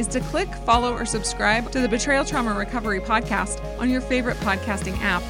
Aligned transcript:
is 0.00 0.06
to 0.06 0.20
click, 0.20 0.48
follow, 0.64 0.94
or 0.94 1.04
subscribe 1.04 1.70
to 1.70 1.78
the 1.78 1.88
Betrayal 1.88 2.24
Trauma 2.24 2.54
Recovery 2.54 3.00
podcast 3.00 3.62
on 3.78 3.90
your 3.90 4.00
favorite 4.00 4.38
podcasting 4.38 4.98
app. 5.02 5.20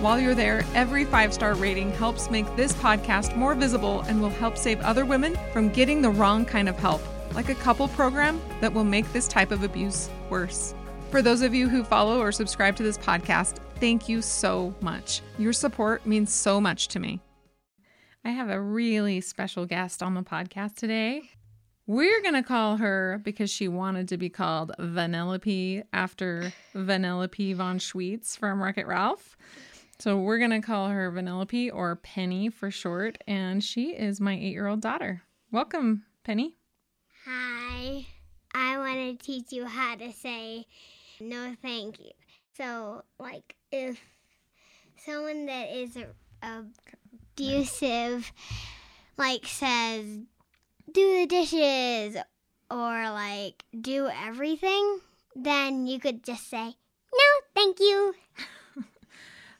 While 0.00 0.18
you're 0.18 0.34
there, 0.34 0.64
every 0.74 1.04
five 1.04 1.34
star 1.34 1.52
rating 1.54 1.92
helps 1.92 2.30
make 2.30 2.46
this 2.56 2.72
podcast 2.72 3.36
more 3.36 3.54
visible 3.54 4.00
and 4.02 4.22
will 4.22 4.30
help 4.30 4.56
save 4.56 4.80
other 4.80 5.04
women 5.04 5.36
from 5.52 5.68
getting 5.68 6.00
the 6.00 6.08
wrong 6.08 6.46
kind 6.46 6.70
of 6.70 6.78
help, 6.78 7.02
like 7.34 7.50
a 7.50 7.54
couple 7.56 7.86
program 7.88 8.40
that 8.62 8.72
will 8.72 8.82
make 8.82 9.12
this 9.12 9.28
type 9.28 9.50
of 9.50 9.62
abuse 9.62 10.08
worse. 10.30 10.74
For 11.10 11.20
those 11.20 11.42
of 11.42 11.54
you 11.54 11.68
who 11.68 11.84
follow 11.84 12.18
or 12.18 12.32
subscribe 12.32 12.76
to 12.76 12.82
this 12.82 12.96
podcast, 12.96 13.58
thank 13.78 14.08
you 14.08 14.22
so 14.22 14.74
much. 14.80 15.20
Your 15.38 15.52
support 15.52 16.06
means 16.06 16.32
so 16.32 16.62
much 16.62 16.88
to 16.88 16.98
me. 16.98 17.20
I 18.24 18.30
have 18.30 18.48
a 18.48 18.60
really 18.60 19.20
special 19.20 19.66
guest 19.66 20.02
on 20.02 20.14
the 20.14 20.22
podcast 20.22 20.76
today. 20.76 21.28
We're 21.88 22.20
going 22.20 22.34
to 22.34 22.42
call 22.42 22.76
her 22.76 23.18
because 23.24 23.50
she 23.50 23.66
wanted 23.66 24.08
to 24.08 24.18
be 24.18 24.28
called 24.28 24.72
Vanellope 24.78 25.84
after 25.90 26.52
Vanellope 26.74 27.56
von 27.56 27.78
Schweetz 27.78 28.36
from 28.36 28.62
Wreck 28.62 28.76
It 28.76 28.86
Ralph. 28.86 29.38
So 29.98 30.18
we're 30.18 30.36
going 30.36 30.50
to 30.50 30.60
call 30.60 30.90
her 30.90 31.10
Vanellope 31.10 31.70
or 31.72 31.96
Penny 31.96 32.50
for 32.50 32.70
short. 32.70 33.16
And 33.26 33.64
she 33.64 33.96
is 33.96 34.20
my 34.20 34.34
eight 34.34 34.52
year 34.52 34.66
old 34.66 34.82
daughter. 34.82 35.22
Welcome, 35.50 36.04
Penny. 36.24 36.58
Hi. 37.24 38.04
I 38.52 38.76
want 38.76 39.18
to 39.18 39.26
teach 39.26 39.50
you 39.50 39.64
how 39.64 39.96
to 39.96 40.12
say 40.12 40.66
no 41.20 41.54
thank 41.62 42.00
you. 42.00 42.10
So, 42.54 43.02
like, 43.18 43.56
if 43.72 43.98
someone 45.06 45.46
that 45.46 45.74
is 45.74 45.96
abusive, 47.38 48.30
like, 49.16 49.46
says, 49.46 50.18
do 50.92 51.20
the 51.20 51.26
dishes 51.26 52.16
or 52.70 53.10
like 53.10 53.64
do 53.78 54.08
everything, 54.08 55.00
then 55.34 55.86
you 55.86 55.98
could 55.98 56.24
just 56.24 56.48
say, 56.48 56.64
no, 56.64 57.28
thank 57.54 57.80
you. 57.80 58.14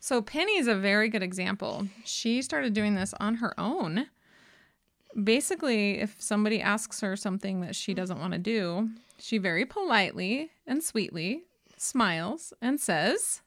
so 0.00 0.22
Penny 0.22 0.58
is 0.58 0.66
a 0.66 0.74
very 0.74 1.08
good 1.08 1.22
example. 1.22 1.86
She 2.04 2.42
started 2.42 2.72
doing 2.72 2.94
this 2.94 3.14
on 3.20 3.36
her 3.36 3.58
own. 3.58 4.06
Basically, 5.22 6.00
if 6.00 6.20
somebody 6.20 6.60
asks 6.60 7.00
her 7.00 7.16
something 7.16 7.60
that 7.62 7.74
she 7.74 7.94
doesn't 7.94 8.20
want 8.20 8.34
to 8.34 8.38
do, 8.38 8.90
she 9.18 9.38
very 9.38 9.64
politely 9.64 10.50
and 10.66 10.82
sweetly 10.82 11.44
smiles 11.76 12.52
and 12.60 12.78
says, 12.78 13.42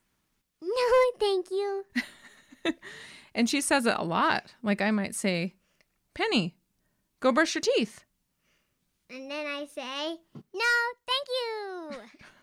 No, 0.60 0.68
thank 1.18 1.50
you. 1.50 1.84
and 3.34 3.48
she 3.48 3.60
says 3.60 3.86
it 3.86 3.94
a 3.96 4.04
lot. 4.04 4.52
Like 4.62 4.82
I 4.82 4.90
might 4.90 5.14
say, 5.14 5.54
Penny, 6.14 6.56
Go 7.22 7.30
brush 7.30 7.54
your 7.54 7.62
teeth. 7.62 8.04
And 9.08 9.30
then 9.30 9.46
I 9.46 9.64
say, 9.72 10.16
No, 10.52 10.72
thank 11.06 11.28
you. 11.28 12.00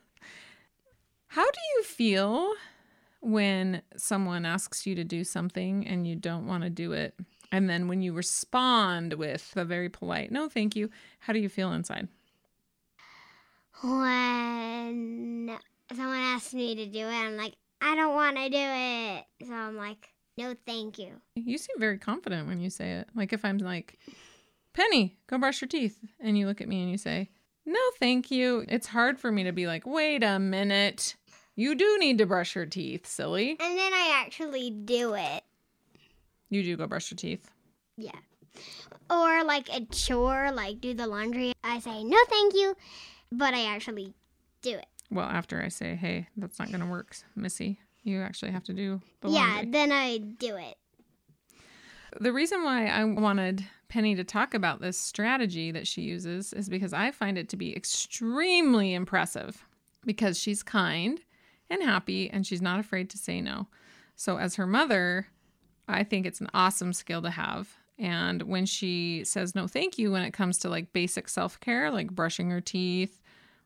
How 1.27 1.43
do 1.43 1.59
you 1.75 1.83
feel 1.83 2.53
when 3.19 3.81
someone 3.97 4.45
asks 4.45 4.87
you 4.87 4.95
to 4.95 5.03
do 5.03 5.25
something 5.25 5.85
and 5.85 6.07
you 6.07 6.15
don't 6.15 6.47
want 6.47 6.63
to 6.63 6.69
do 6.69 6.93
it? 6.93 7.13
And 7.51 7.69
then 7.69 7.89
when 7.89 8.01
you 8.01 8.13
respond 8.13 9.15
with 9.15 9.51
a 9.57 9.65
very 9.65 9.89
polite, 9.89 10.31
no, 10.31 10.47
thank 10.47 10.77
you, 10.77 10.89
how 11.19 11.33
do 11.33 11.39
you 11.39 11.49
feel 11.49 11.73
inside? 11.73 12.07
When 13.81 15.57
someone 15.93 16.19
asks 16.19 16.53
me 16.53 16.75
to 16.75 16.85
do 16.85 16.99
it, 16.99 17.11
I'm 17.11 17.35
like, 17.35 17.55
I 17.81 17.95
don't 17.95 18.13
want 18.13 18.37
to 18.37 18.49
do 18.49 18.57
it. 18.57 19.25
So 19.45 19.53
I'm 19.53 19.75
like, 19.75 20.13
no, 20.37 20.55
thank 20.65 20.97
you. 20.97 21.19
You 21.35 21.57
seem 21.57 21.75
very 21.79 21.97
confident 21.97 22.47
when 22.47 22.61
you 22.61 22.69
say 22.69 22.91
it. 22.91 23.09
Like 23.13 23.33
if 23.33 23.43
I'm 23.43 23.57
like, 23.57 23.99
Penny, 24.73 25.17
go 25.27 25.37
brush 25.37 25.61
your 25.61 25.67
teeth. 25.67 25.97
And 26.19 26.37
you 26.37 26.47
look 26.47 26.61
at 26.61 26.67
me 26.67 26.81
and 26.81 26.91
you 26.91 26.97
say, 26.97 27.29
No, 27.65 27.79
thank 27.99 28.31
you. 28.31 28.65
It's 28.67 28.87
hard 28.87 29.19
for 29.19 29.31
me 29.31 29.43
to 29.43 29.51
be 29.51 29.67
like, 29.67 29.85
Wait 29.85 30.23
a 30.23 30.39
minute. 30.39 31.15
You 31.55 31.75
do 31.75 31.97
need 31.99 32.17
to 32.19 32.25
brush 32.25 32.55
your 32.55 32.65
teeth, 32.65 33.05
silly. 33.05 33.49
And 33.51 33.77
then 33.77 33.93
I 33.93 34.21
actually 34.25 34.69
do 34.69 35.13
it. 35.15 35.43
You 36.49 36.63
do 36.63 36.77
go 36.77 36.87
brush 36.87 37.11
your 37.11 37.17
teeth? 37.17 37.49
Yeah. 37.97 38.11
Or 39.09 39.43
like 39.43 39.67
a 39.75 39.85
chore, 39.85 40.51
like 40.53 40.79
do 40.81 40.93
the 40.93 41.07
laundry. 41.07 41.53
I 41.63 41.79
say, 41.79 42.03
No, 42.03 42.17
thank 42.29 42.53
you. 42.53 42.75
But 43.31 43.53
I 43.53 43.65
actually 43.65 44.13
do 44.61 44.75
it. 44.75 44.85
Well, 45.11 45.27
after 45.27 45.61
I 45.61 45.67
say, 45.69 45.95
Hey, 45.95 46.27
that's 46.37 46.59
not 46.59 46.69
going 46.69 46.81
to 46.81 46.85
work, 46.85 47.15
Missy, 47.35 47.79
you 48.03 48.21
actually 48.21 48.51
have 48.51 48.63
to 48.65 48.73
do 48.73 49.01
the 49.21 49.29
yeah, 49.29 49.39
laundry. 49.55 49.71
then 49.71 49.91
I 49.91 50.17
do 50.19 50.55
it. 50.55 50.77
The 52.19 52.31
reason 52.33 52.63
why 52.63 52.87
I 52.87 53.03
wanted 53.03 53.65
Penny 53.89 54.15
to 54.15 54.23
talk 54.23 54.53
about 54.53 54.79
this 54.81 54.99
strategy 54.99 55.71
that 55.71 55.87
she 55.87 56.01
uses 56.01 56.53
is 56.53 56.69
because 56.69 56.93
I 56.93 57.11
find 57.11 57.37
it 57.37 57.49
to 57.49 57.57
be 57.57 57.75
extremely 57.75 58.93
impressive 58.93 59.65
because 60.05 60.39
she's 60.39 60.63
kind 60.63 61.19
and 61.69 61.83
happy 61.83 62.29
and 62.29 62.45
she's 62.45 62.61
not 62.61 62.79
afraid 62.79 63.09
to 63.09 63.17
say 63.17 63.41
no. 63.41 63.67
So, 64.15 64.37
as 64.37 64.55
her 64.55 64.67
mother, 64.67 65.27
I 65.87 66.03
think 66.03 66.25
it's 66.25 66.41
an 66.41 66.49
awesome 66.53 66.93
skill 66.93 67.21
to 67.23 67.31
have. 67.31 67.75
And 67.97 68.43
when 68.43 68.65
she 68.65 69.23
says 69.25 69.55
no, 69.55 69.67
thank 69.67 69.97
you, 69.97 70.11
when 70.11 70.23
it 70.23 70.31
comes 70.31 70.59
to 70.59 70.69
like 70.69 70.93
basic 70.93 71.27
self 71.27 71.59
care, 71.59 71.91
like 71.91 72.11
brushing 72.11 72.49
her 72.51 72.61
teeth 72.61 73.21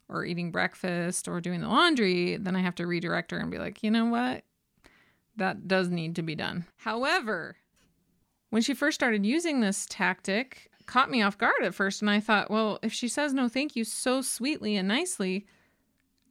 or 0.10 0.26
eating 0.26 0.52
breakfast 0.52 1.28
or 1.28 1.42
doing 1.42 1.62
the 1.62 1.68
laundry, 1.68 2.38
then 2.38 2.56
I 2.56 2.62
have 2.62 2.76
to 2.76 2.88
redirect 2.88 3.32
her 3.32 3.38
and 3.38 3.52
be 3.52 3.60
like, 3.60 3.84
you 3.84 3.92
know 3.92 4.06
what? 4.06 4.44
That 5.36 5.68
does 5.68 5.90
need 5.90 6.16
to 6.16 6.22
be 6.22 6.36
done. 6.36 6.66
However, 6.78 7.58
when 8.54 8.62
she 8.62 8.76
first 8.76 8.94
started 8.94 9.26
using 9.26 9.62
this 9.62 9.88
tactic, 9.90 10.70
caught 10.86 11.10
me 11.10 11.24
off 11.24 11.40
guard 11.40 11.64
at 11.64 11.74
first. 11.74 12.04
And 12.04 12.12
I 12.12 12.20
thought, 12.20 12.52
well, 12.52 12.78
if 12.84 12.94
she 12.94 13.08
says 13.08 13.34
no 13.34 13.48
thank 13.48 13.76
you 13.76 13.84
so 13.84 14.22
sweetly 14.22 14.76
and 14.76 14.88
nicely, 14.88 15.48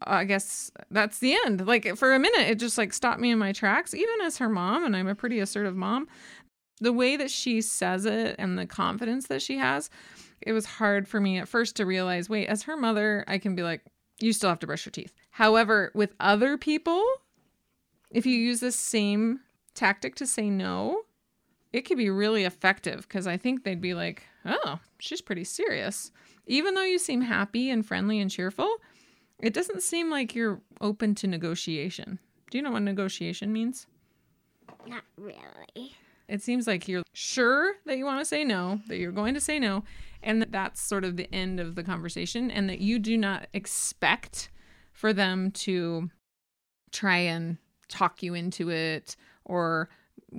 I 0.00 0.22
guess 0.22 0.70
that's 0.88 1.18
the 1.18 1.36
end. 1.44 1.66
Like 1.66 1.96
for 1.96 2.14
a 2.14 2.20
minute, 2.20 2.48
it 2.48 2.60
just 2.60 2.78
like 2.78 2.92
stopped 2.92 3.18
me 3.18 3.32
in 3.32 3.40
my 3.40 3.50
tracks, 3.50 3.92
even 3.92 4.20
as 4.22 4.38
her 4.38 4.48
mom, 4.48 4.84
and 4.84 4.94
I'm 4.94 5.08
a 5.08 5.16
pretty 5.16 5.40
assertive 5.40 5.74
mom. 5.74 6.06
The 6.80 6.92
way 6.92 7.16
that 7.16 7.28
she 7.28 7.60
says 7.60 8.06
it 8.06 8.36
and 8.38 8.56
the 8.56 8.66
confidence 8.66 9.26
that 9.26 9.42
she 9.42 9.58
has, 9.58 9.90
it 10.40 10.52
was 10.52 10.64
hard 10.64 11.08
for 11.08 11.18
me 11.18 11.38
at 11.38 11.48
first 11.48 11.74
to 11.74 11.86
realize 11.86 12.28
wait, 12.28 12.46
as 12.46 12.62
her 12.62 12.76
mother, 12.76 13.24
I 13.26 13.38
can 13.38 13.56
be 13.56 13.64
like, 13.64 13.80
you 14.20 14.32
still 14.32 14.50
have 14.50 14.60
to 14.60 14.68
brush 14.68 14.86
your 14.86 14.92
teeth. 14.92 15.12
However, 15.32 15.90
with 15.92 16.14
other 16.20 16.56
people, 16.56 17.04
if 18.12 18.26
you 18.26 18.38
use 18.38 18.60
the 18.60 18.70
same 18.70 19.40
tactic 19.74 20.14
to 20.14 20.26
say 20.28 20.50
no, 20.50 21.02
it 21.72 21.82
could 21.82 21.98
be 21.98 22.10
really 22.10 22.44
effective 22.44 23.02
because 23.08 23.26
I 23.26 23.36
think 23.36 23.64
they'd 23.64 23.80
be 23.80 23.94
like, 23.94 24.24
oh, 24.44 24.78
she's 24.98 25.20
pretty 25.20 25.44
serious. 25.44 26.10
Even 26.46 26.74
though 26.74 26.84
you 26.84 26.98
seem 26.98 27.22
happy 27.22 27.70
and 27.70 27.86
friendly 27.86 28.20
and 28.20 28.30
cheerful, 28.30 28.76
it 29.38 29.54
doesn't 29.54 29.82
seem 29.82 30.10
like 30.10 30.34
you're 30.34 30.60
open 30.80 31.14
to 31.16 31.26
negotiation. 31.26 32.18
Do 32.50 32.58
you 32.58 32.62
know 32.62 32.72
what 32.72 32.82
negotiation 32.82 33.52
means? 33.52 33.86
Not 34.86 35.04
really. 35.16 35.94
It 36.28 36.42
seems 36.42 36.66
like 36.66 36.88
you're 36.88 37.02
sure 37.12 37.74
that 37.86 37.98
you 37.98 38.04
want 38.04 38.20
to 38.20 38.24
say 38.24 38.44
no, 38.44 38.80
that 38.88 38.98
you're 38.98 39.12
going 39.12 39.34
to 39.34 39.40
say 39.40 39.58
no, 39.58 39.84
and 40.22 40.40
that 40.40 40.52
that's 40.52 40.80
sort 40.80 41.04
of 41.04 41.16
the 41.16 41.32
end 41.34 41.60
of 41.60 41.74
the 41.74 41.82
conversation, 41.82 42.50
and 42.50 42.68
that 42.68 42.80
you 42.80 42.98
do 42.98 43.16
not 43.16 43.48
expect 43.52 44.50
for 44.92 45.12
them 45.12 45.50
to 45.50 46.10
try 46.90 47.18
and 47.18 47.56
talk 47.88 48.22
you 48.22 48.34
into 48.34 48.70
it 48.70 49.16
or 49.44 49.88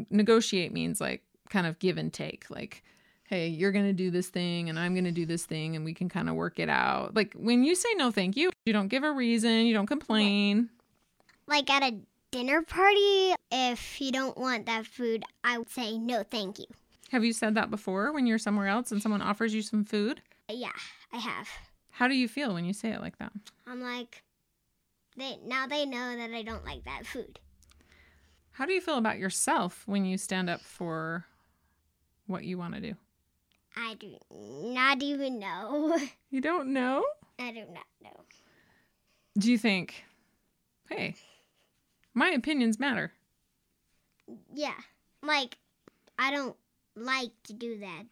negotiate 0.09 0.71
means 0.73 0.99
like 0.99 1.23
kind 1.49 1.67
of 1.67 1.77
give 1.79 1.97
and 1.97 2.11
take 2.13 2.45
like 2.49 2.83
hey 3.25 3.47
you're 3.47 3.71
going 3.71 3.85
to 3.85 3.93
do 3.93 4.09
this 4.09 4.27
thing 4.27 4.69
and 4.69 4.79
i'm 4.79 4.93
going 4.93 5.03
to 5.03 5.11
do 5.11 5.25
this 5.25 5.45
thing 5.45 5.75
and 5.75 5.85
we 5.85 5.93
can 5.93 6.09
kind 6.09 6.29
of 6.29 6.35
work 6.35 6.57
it 6.59 6.69
out 6.69 7.13
like 7.15 7.33
when 7.35 7.63
you 7.63 7.75
say 7.75 7.89
no 7.95 8.09
thank 8.11 8.35
you 8.35 8.49
you 8.65 8.73
don't 8.73 8.87
give 8.87 9.03
a 9.03 9.11
reason 9.11 9.65
you 9.65 9.73
don't 9.73 9.87
complain 9.87 10.69
Like 11.47 11.69
at 11.69 11.83
a 11.83 11.97
dinner 12.31 12.61
party, 12.63 13.33
if 13.51 14.01
you 14.01 14.11
don't 14.11 14.35
want 14.37 14.65
that 14.65 14.87
food, 14.87 15.23
I 15.43 15.57
would 15.59 15.69
say 15.69 15.97
no, 15.99 16.23
thank 16.23 16.57
you. 16.57 16.65
Have 17.11 17.23
you 17.23 17.31
said 17.33 17.53
that 17.55 17.69
before 17.69 18.11
when 18.11 18.25
you're 18.25 18.39
somewhere 18.39 18.67
else 18.67 18.91
and 18.91 19.01
someone 19.01 19.21
offers 19.21 19.53
you 19.53 19.61
some 19.61 19.83
food? 19.85 20.21
Yeah, 20.49 20.71
I 21.11 21.17
have. 21.17 21.47
How 21.91 22.07
do 22.07 22.15
you 22.15 22.27
feel 22.27 22.53
when 22.55 22.65
you 22.65 22.73
say 22.73 22.89
it 22.89 23.01
like 23.01 23.19
that? 23.19 23.33
I'm 23.67 23.81
like, 23.81 24.23
they 25.15 25.37
now 25.45 25.67
they 25.67 25.85
know 25.85 26.15
that 26.17 26.31
I 26.33 26.41
don't 26.41 26.65
like 26.65 26.85
that 26.85 27.05
food. 27.05 27.39
How 28.53 28.65
do 28.65 28.73
you 28.73 28.81
feel 28.81 28.97
about 28.97 29.17
yourself 29.17 29.83
when 29.87 30.05
you 30.05 30.17
stand 30.17 30.49
up 30.49 30.61
for 30.61 31.25
what 32.27 32.43
you 32.43 32.57
want 32.57 32.75
to 32.75 32.81
do? 32.81 32.93
I 33.75 33.95
do 33.95 34.15
not 34.31 35.01
even 35.01 35.39
know. 35.39 35.97
You 36.29 36.41
don't 36.41 36.73
know? 36.73 37.05
I 37.37 37.51
do 37.51 37.59
not 37.59 37.85
know. 38.01 38.23
Do 39.37 39.51
you 39.51 39.57
think, 39.59 40.03
hey, 40.89 41.13
my 42.15 42.29
opinions 42.29 42.79
matter? 42.79 43.11
Yeah, 44.51 44.73
like 45.21 45.57
I 46.17 46.31
don't 46.31 46.55
like 46.95 47.31
to 47.43 47.53
do 47.53 47.77
that. 47.79 48.05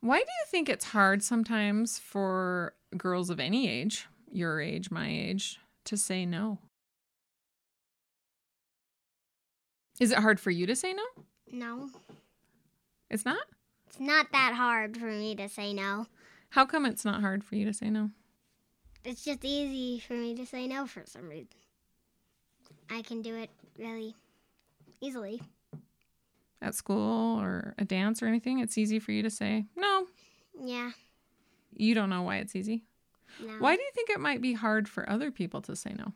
Why 0.00 0.18
do 0.18 0.24
you 0.24 0.46
think 0.48 0.68
it's 0.68 0.84
hard 0.84 1.24
sometimes 1.24 1.98
for 1.98 2.74
girls 2.96 3.30
of 3.30 3.40
any 3.40 3.68
age, 3.68 4.06
your 4.30 4.60
age, 4.60 4.92
my 4.92 5.08
age, 5.08 5.58
to 5.86 5.96
say 5.96 6.24
no? 6.24 6.58
Is 10.00 10.12
it 10.12 10.18
hard 10.18 10.38
for 10.40 10.50
you 10.50 10.66
to 10.66 10.76
say 10.76 10.92
no? 10.92 11.02
No, 11.50 11.90
It's 13.08 13.24
not? 13.24 13.38
it's 13.88 14.00
not 14.00 14.26
that 14.32 14.52
hard 14.54 14.96
for 14.96 15.06
me 15.06 15.34
to 15.36 15.48
say 15.48 15.72
no. 15.72 16.06
How 16.50 16.66
come 16.66 16.84
it's 16.84 17.04
not 17.04 17.20
hard 17.20 17.44
for 17.44 17.54
you 17.56 17.64
to 17.64 17.72
say 17.72 17.88
no? 17.88 18.10
It's 19.04 19.24
just 19.24 19.44
easy 19.44 20.00
for 20.00 20.14
me 20.14 20.34
to 20.34 20.44
say 20.44 20.66
no 20.66 20.86
for 20.86 21.04
some 21.06 21.28
reason. 21.28 21.48
I 22.90 23.02
can 23.02 23.22
do 23.22 23.36
it 23.36 23.50
really 23.78 24.14
easily. 25.00 25.40
At 26.60 26.74
school 26.74 27.40
or 27.40 27.74
a 27.78 27.84
dance 27.84 28.22
or 28.22 28.26
anything, 28.26 28.58
it's 28.58 28.76
easy 28.76 28.98
for 28.98 29.12
you 29.12 29.22
to 29.22 29.30
say 29.30 29.66
no. 29.76 30.06
Yeah. 30.60 30.90
You 31.76 31.94
don't 31.94 32.10
know 32.10 32.22
why 32.22 32.36
it's 32.38 32.56
easy. 32.56 32.82
No. 33.40 33.52
Why 33.58 33.76
do 33.76 33.82
you 33.82 33.90
think 33.94 34.10
it 34.10 34.20
might 34.20 34.40
be 34.40 34.54
hard 34.54 34.88
for 34.88 35.08
other 35.08 35.30
people 35.30 35.60
to 35.62 35.76
say 35.76 35.94
no? 35.96 36.12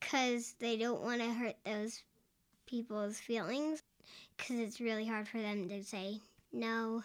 Because 0.00 0.54
they 0.60 0.76
don't 0.76 1.02
want 1.02 1.20
to 1.20 1.30
hurt 1.32 1.56
those 1.64 2.02
people's 2.66 3.18
feelings. 3.18 3.82
Because 4.36 4.58
it's 4.58 4.80
really 4.80 5.06
hard 5.06 5.26
for 5.26 5.38
them 5.38 5.68
to 5.68 5.82
say 5.82 6.20
no. 6.52 7.02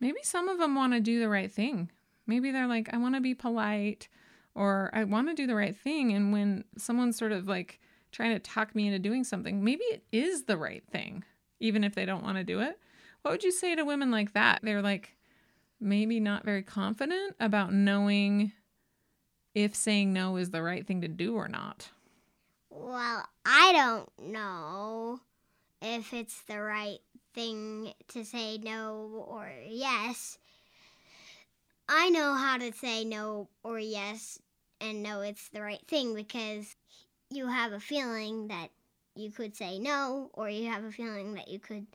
Maybe 0.00 0.18
some 0.22 0.48
of 0.48 0.58
them 0.58 0.74
want 0.74 0.92
to 0.92 1.00
do 1.00 1.18
the 1.18 1.28
right 1.28 1.50
thing. 1.50 1.90
Maybe 2.26 2.50
they're 2.50 2.66
like, 2.66 2.92
I 2.92 2.98
want 2.98 3.14
to 3.14 3.20
be 3.20 3.34
polite 3.34 4.08
or 4.54 4.90
I 4.92 5.04
want 5.04 5.28
to 5.28 5.34
do 5.34 5.46
the 5.46 5.54
right 5.54 5.76
thing. 5.76 6.12
And 6.12 6.32
when 6.32 6.64
someone's 6.76 7.16
sort 7.16 7.32
of 7.32 7.48
like 7.48 7.80
trying 8.12 8.32
to 8.32 8.38
talk 8.38 8.74
me 8.74 8.86
into 8.86 8.98
doing 8.98 9.24
something, 9.24 9.64
maybe 9.64 9.84
it 9.84 10.04
is 10.12 10.44
the 10.44 10.56
right 10.56 10.84
thing, 10.90 11.24
even 11.58 11.82
if 11.82 11.94
they 11.94 12.04
don't 12.04 12.22
want 12.22 12.36
to 12.36 12.44
do 12.44 12.60
it. 12.60 12.78
What 13.22 13.32
would 13.32 13.44
you 13.44 13.52
say 13.52 13.74
to 13.74 13.84
women 13.84 14.10
like 14.10 14.34
that? 14.34 14.60
They're 14.62 14.82
like 14.82 15.16
maybe 15.80 16.20
not 16.20 16.44
very 16.44 16.62
confident 16.62 17.36
about 17.40 17.72
knowing 17.72 18.52
if 19.54 19.74
saying 19.74 20.12
no 20.12 20.36
is 20.36 20.50
the 20.50 20.62
right 20.62 20.86
thing 20.86 21.00
to 21.00 21.08
do 21.08 21.34
or 21.34 21.48
not. 21.48 21.88
Well, 22.80 23.26
I 23.44 23.72
don't 23.72 24.30
know 24.30 25.18
if 25.82 26.14
it's 26.14 26.42
the 26.42 26.60
right 26.60 27.00
thing 27.34 27.92
to 28.08 28.24
say 28.24 28.58
no 28.58 29.26
or 29.28 29.50
yes. 29.66 30.38
I 31.88 32.08
know 32.10 32.34
how 32.34 32.56
to 32.58 32.72
say 32.72 33.04
no 33.04 33.48
or 33.64 33.80
yes 33.80 34.38
and 34.80 35.02
know 35.02 35.22
it's 35.22 35.48
the 35.48 35.60
right 35.60 35.84
thing 35.88 36.14
because 36.14 36.76
you 37.30 37.48
have 37.48 37.72
a 37.72 37.80
feeling 37.80 38.46
that 38.48 38.70
you 39.16 39.32
could 39.32 39.56
say 39.56 39.80
no, 39.80 40.30
or 40.34 40.48
you 40.48 40.70
have 40.70 40.84
a 40.84 40.92
feeling 40.92 41.34
that 41.34 41.48
you 41.48 41.58
could 41.58 41.86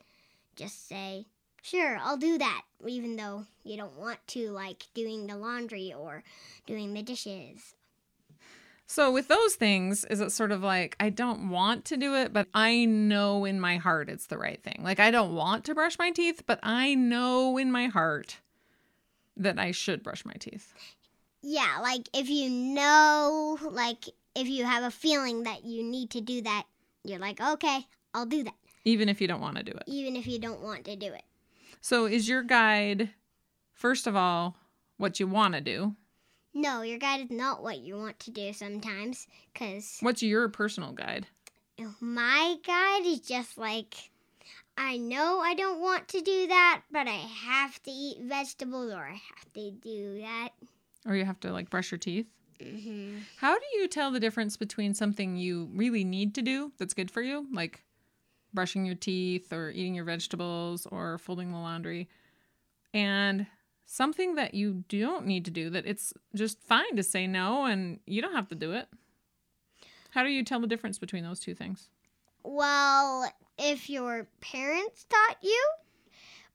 just 0.54 0.86
say, 0.86 1.24
sure, 1.62 1.96
I'll 1.96 2.18
do 2.18 2.36
that, 2.36 2.62
even 2.86 3.16
though 3.16 3.46
you 3.64 3.78
don't 3.78 3.96
want 3.96 4.18
to, 4.28 4.50
like 4.50 4.86
doing 4.92 5.26
the 5.26 5.36
laundry 5.36 5.94
or 5.94 6.22
doing 6.66 6.92
the 6.92 7.02
dishes. 7.02 7.74
So 8.86 9.10
with 9.10 9.28
those 9.28 9.54
things, 9.54 10.04
is 10.04 10.20
it 10.20 10.30
sort 10.30 10.52
of 10.52 10.62
like 10.62 10.94
I 11.00 11.08
don't 11.10 11.48
want 11.48 11.84
to 11.86 11.96
do 11.96 12.14
it, 12.14 12.32
but 12.32 12.48
I 12.54 12.84
know 12.84 13.44
in 13.44 13.58
my 13.60 13.76
heart 13.78 14.08
it's 14.10 14.26
the 14.26 14.38
right 14.38 14.62
thing. 14.62 14.80
Like 14.82 15.00
I 15.00 15.10
don't 15.10 15.34
want 15.34 15.64
to 15.64 15.74
brush 15.74 15.98
my 15.98 16.10
teeth, 16.10 16.42
but 16.46 16.60
I 16.62 16.94
know 16.94 17.56
in 17.58 17.72
my 17.72 17.86
heart 17.86 18.40
that 19.36 19.58
I 19.58 19.70
should 19.72 20.02
brush 20.02 20.24
my 20.24 20.34
teeth. 20.34 20.74
Yeah, 21.42 21.78
like 21.82 22.08
if 22.14 22.28
you 22.28 22.50
know, 22.50 23.58
like 23.70 24.04
if 24.34 24.48
you 24.48 24.64
have 24.64 24.84
a 24.84 24.90
feeling 24.90 25.44
that 25.44 25.64
you 25.64 25.82
need 25.82 26.10
to 26.10 26.20
do 26.20 26.42
that, 26.42 26.64
you're 27.04 27.18
like, 27.18 27.40
okay, 27.40 27.86
I'll 28.14 28.26
do 28.26 28.44
that, 28.44 28.54
Even 28.84 29.08
if 29.08 29.20
you 29.20 29.26
don't 29.28 29.40
want 29.40 29.56
to 29.56 29.62
do 29.62 29.72
it. 29.72 29.82
even 29.86 30.14
if 30.16 30.26
you 30.26 30.38
don't 30.38 30.62
want 30.62 30.84
to 30.84 30.94
do 30.96 31.06
it. 31.12 31.24
So 31.80 32.06
is 32.06 32.28
your 32.28 32.42
guide 32.42 33.10
first 33.72 34.06
of 34.06 34.14
all 34.14 34.56
what 34.98 35.18
you 35.18 35.26
want 35.26 35.54
to 35.54 35.60
do? 35.60 35.96
No, 36.54 36.82
your 36.82 36.98
guide 36.98 37.20
is 37.20 37.30
not 37.30 37.62
what 37.62 37.78
you 37.78 37.96
want 37.96 38.18
to 38.20 38.30
do 38.30 38.52
sometimes, 38.52 39.26
because 39.52 39.98
What's 40.00 40.22
your 40.22 40.48
personal 40.48 40.92
guide? 40.92 41.26
my 42.00 42.56
guide 42.64 43.04
is 43.04 43.20
just 43.20 43.58
like, 43.58 44.10
I 44.78 44.96
know 44.96 45.40
I 45.40 45.54
don't 45.54 45.80
want 45.80 46.06
to 46.08 46.20
do 46.20 46.46
that, 46.46 46.82
but 46.92 47.08
I 47.08 47.12
have 47.46 47.82
to 47.82 47.90
eat 47.90 48.18
vegetables 48.22 48.92
or 48.92 49.02
I 49.04 49.20
have 49.36 49.52
to 49.54 49.70
do 49.72 50.20
that. 50.20 50.50
Or 51.06 51.16
you 51.16 51.24
have 51.24 51.40
to 51.40 51.52
like 51.52 51.70
brush 51.70 51.90
your 51.90 51.98
teeth? 51.98 52.26
hmm 52.62 53.18
How 53.38 53.54
do 53.58 53.64
you 53.74 53.88
tell 53.88 54.12
the 54.12 54.20
difference 54.20 54.56
between 54.56 54.94
something 54.94 55.36
you 55.36 55.68
really 55.74 56.04
need 56.04 56.34
to 56.36 56.42
do 56.42 56.70
that's 56.78 56.94
good 56.94 57.10
for 57.10 57.20
you, 57.22 57.48
like 57.52 57.82
brushing 58.52 58.86
your 58.86 58.94
teeth 58.94 59.52
or 59.52 59.70
eating 59.70 59.96
your 59.96 60.04
vegetables 60.04 60.86
or 60.86 61.18
folding 61.18 61.50
the 61.50 61.58
laundry, 61.58 62.08
and 62.92 63.46
something 63.86 64.34
that 64.34 64.54
you 64.54 64.84
don't 64.88 65.26
need 65.26 65.44
to 65.44 65.50
do 65.50 65.70
that 65.70 65.86
it's 65.86 66.12
just 66.34 66.62
fine 66.62 66.96
to 66.96 67.02
say 67.02 67.26
no 67.26 67.64
and 67.64 68.00
you 68.06 68.22
don't 68.22 68.34
have 68.34 68.48
to 68.48 68.54
do 68.54 68.72
it? 68.72 68.88
How 70.10 70.22
do 70.22 70.30
you 70.30 70.44
tell 70.44 70.60
the 70.60 70.66
difference 70.66 70.98
between 70.98 71.24
those 71.24 71.40
two 71.40 71.54
things? 71.54 71.88
Well, 72.44 73.30
if 73.58 73.90
your 73.90 74.28
parents 74.40 75.06
taught 75.08 75.38
you, 75.42 75.66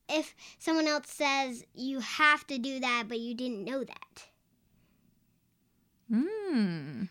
if 0.08 0.36
someone 0.60 0.88
else 0.88 1.10
says 1.10 1.64
you 1.74 2.00
have 2.00 2.46
to 2.48 2.58
do 2.58 2.80
that, 2.80 3.06
but 3.08 3.20
you 3.20 3.36
didn't 3.36 3.66
know 3.66 3.84
that. 3.84 4.24
Hmm. 6.12 7.04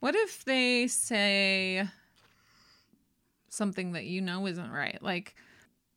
What 0.00 0.14
if 0.14 0.44
they 0.44 0.86
say 0.86 1.86
something 3.48 3.92
that 3.92 4.04
you 4.04 4.20
know 4.20 4.46
isn't 4.46 4.70
right? 4.70 4.98
Like 5.02 5.34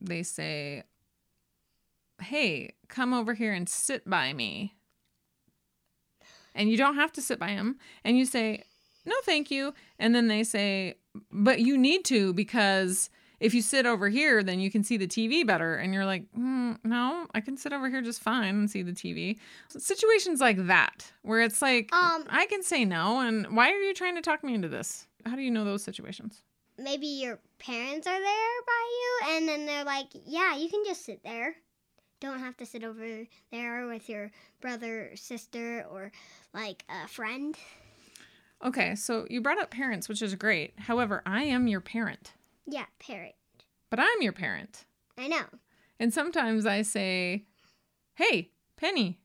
they 0.02 0.24
say, 0.24 0.84
hey, 2.24 2.74
come 2.88 3.14
over 3.14 3.34
here 3.34 3.54
and 3.54 3.68
sit 3.68 4.10
by 4.10 4.34
me. 4.34 4.74
And 6.56 6.70
you 6.70 6.78
don't 6.78 6.96
have 6.96 7.12
to 7.14 7.22
sit 7.22 7.40
by 7.40 7.50
him. 7.50 7.78
And 8.04 8.18
you 8.18 8.26
say, 8.26 8.64
no, 9.06 9.16
thank 9.26 9.50
you. 9.52 9.74
And 10.00 10.14
then 10.14 10.28
they 10.28 10.44
say, 10.44 10.96
but 11.32 11.60
you 11.60 11.78
need 11.78 12.06
to 12.06 12.34
because 12.34 13.10
if 13.40 13.54
you 13.54 13.62
sit 13.62 13.86
over 13.86 14.08
here, 14.08 14.42
then 14.42 14.60
you 14.60 14.72
can 14.72 14.84
see 14.84 14.96
the 14.96 15.08
TV 15.08 15.46
better. 15.46 15.76
And 15.76 15.94
you're 15.94 16.06
like, 16.06 16.26
mm, 16.38 16.78
no, 16.84 17.28
I 17.34 17.42
can 17.42 17.58
sit 17.58 17.74
over 17.74 17.90
here 17.90 18.02
just 18.02 18.22
fine 18.22 18.56
and 18.56 18.70
see 18.70 18.84
the 18.84 18.94
TV. 18.94 19.38
Situations 19.68 20.40
like 20.40 20.68
that, 20.68 21.12
where 21.24 21.42
it's 21.42 21.62
like, 21.62 21.94
Um, 21.94 22.26
I 22.30 22.46
can 22.46 22.64
say 22.64 22.86
no. 22.86 23.20
And 23.20 23.56
why 23.56 23.72
are 23.72 23.82
you 23.82 23.94
trying 23.94 24.16
to 24.16 24.22
talk 24.22 24.44
me 24.44 24.54
into 24.54 24.70
this? 24.70 25.08
How 25.26 25.36
do 25.36 25.42
you 25.42 25.52
know 25.52 25.66
those 25.66 25.84
situations? 25.84 26.42
Maybe 26.78 27.06
your 27.06 27.40
parents 27.60 28.08
are 28.08 28.20
there 28.20 28.62
by 28.66 28.86
you, 28.90 29.36
and 29.36 29.48
then 29.48 29.66
they're 29.66 29.84
like, 29.84 30.08
yeah, 30.26 30.56
you 30.56 30.70
can 30.70 30.84
just 30.86 31.06
sit 31.06 31.22
there. 31.24 31.56
Don't 32.24 32.40
have 32.40 32.56
to 32.58 32.66
sit 32.66 32.86
over 32.86 33.28
there 33.52 33.86
with 33.88 34.08
your 34.08 34.32
brother 34.62 35.10
or 35.12 35.16
sister 35.18 35.86
or 35.92 36.10
like 36.54 36.86
a 36.88 37.06
friend. 37.10 37.54
Okay, 38.64 38.96
so 38.96 39.28
you 39.30 39.42
brought 39.42 39.60
up 39.62 39.72
parents, 39.72 40.08
which 40.08 40.22
is 40.22 40.34
great. 40.36 40.74
However, 40.80 41.22
I 41.26 41.44
am 41.44 41.68
your 41.68 41.82
parent, 41.82 42.32
Yeah, 42.66 42.86
parent. 42.98 43.36
but 43.90 44.00
I'm 44.00 44.22
your 44.22 44.32
parent. 44.32 44.86
I 45.18 45.28
know. 45.28 45.44
And 46.00 46.14
sometimes 46.14 46.66
I 46.66 46.84
say, 46.84 47.44
Hey, 48.16 48.52
Penny, 48.78 49.20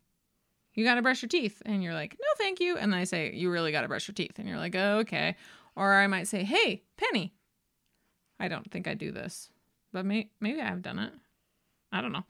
you 0.75 0.85
got 0.85 0.97
to 0.97 1.02
brush 1.02 1.23
your 1.23 1.28
teeth. 1.28 1.62
And 1.64 1.85
you're 1.85 1.95
like, 1.95 2.17
No, 2.21 2.26
thank 2.37 2.59
you. 2.59 2.76
And 2.76 2.93
I 2.97 3.05
say, 3.05 3.33
You 3.33 3.52
really 3.52 3.71
got 3.71 3.83
to 3.83 3.88
brush 3.88 4.09
your 4.09 4.14
teeth. 4.17 4.40
And 4.40 4.49
you're 4.49 4.59
like, 4.59 4.75
oh, 4.75 4.99
Okay. 4.99 5.37
Or 5.76 5.95
I 5.95 6.09
might 6.09 6.26
say, 6.26 6.43
Hey, 6.43 6.83
Penny. 6.97 7.33
I 8.40 8.49
don't 8.49 8.69
think 8.73 8.88
I 8.88 8.95
do 8.95 9.12
this, 9.12 9.50
but 9.93 10.05
may- 10.05 10.31
maybe 10.40 10.61
I've 10.61 10.83
done 10.83 10.99
it. 10.99 11.12
I 11.92 12.00
don't 12.00 12.12
know. 12.12 12.25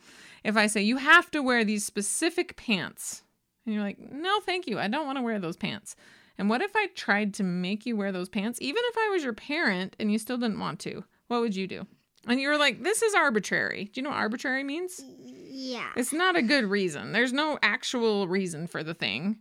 If 0.44 0.56
I 0.56 0.66
say, 0.66 0.82
You 0.82 0.96
have 0.96 1.30
to 1.32 1.42
wear 1.42 1.64
these 1.64 1.84
specific 1.84 2.56
pants. 2.56 3.22
And 3.64 3.74
you're 3.74 3.84
like, 3.84 3.98
No, 3.98 4.40
thank 4.40 4.66
you. 4.66 4.78
I 4.78 4.88
don't 4.88 5.06
want 5.06 5.18
to 5.18 5.22
wear 5.22 5.38
those 5.38 5.56
pants. 5.56 5.96
And 6.38 6.48
what 6.48 6.62
if 6.62 6.74
I 6.76 6.86
tried 6.94 7.34
to 7.34 7.42
make 7.42 7.84
you 7.84 7.96
wear 7.96 8.12
those 8.12 8.28
pants, 8.28 8.60
even 8.62 8.82
if 8.86 8.96
I 8.96 9.10
was 9.10 9.24
your 9.24 9.32
parent 9.32 9.96
and 9.98 10.12
you 10.12 10.18
still 10.18 10.38
didn't 10.38 10.60
want 10.60 10.78
to? 10.80 11.04
What 11.26 11.40
would 11.40 11.56
you 11.56 11.66
do? 11.66 11.86
And 12.26 12.40
you 12.40 12.48
were 12.48 12.58
like, 12.58 12.82
this 12.82 13.02
is 13.02 13.14
arbitrary. 13.14 13.90
Do 13.92 14.00
you 14.00 14.02
know 14.02 14.10
what 14.10 14.18
arbitrary 14.18 14.62
means? 14.62 15.02
Yeah. 15.04 15.90
It's 15.96 16.12
not 16.12 16.36
a 16.36 16.42
good 16.42 16.64
reason. 16.64 17.12
There's 17.12 17.32
no 17.32 17.58
actual 17.62 18.28
reason 18.28 18.66
for 18.66 18.84
the 18.84 18.94
thing. 18.94 19.38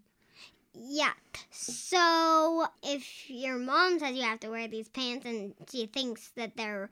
Yeah. 0.74 1.14
So 1.52 2.66
if 2.84 3.30
your 3.30 3.58
mom 3.58 4.00
says 4.00 4.16
you 4.16 4.24
have 4.24 4.40
to 4.42 4.50
wear 4.50 4.68
these 4.68 4.90
pants 4.90 5.26
and 5.26 5.54
she 5.72 5.86
thinks 5.86 6.30
that 6.36 6.56
they're 6.56 6.90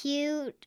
cute, 0.00 0.66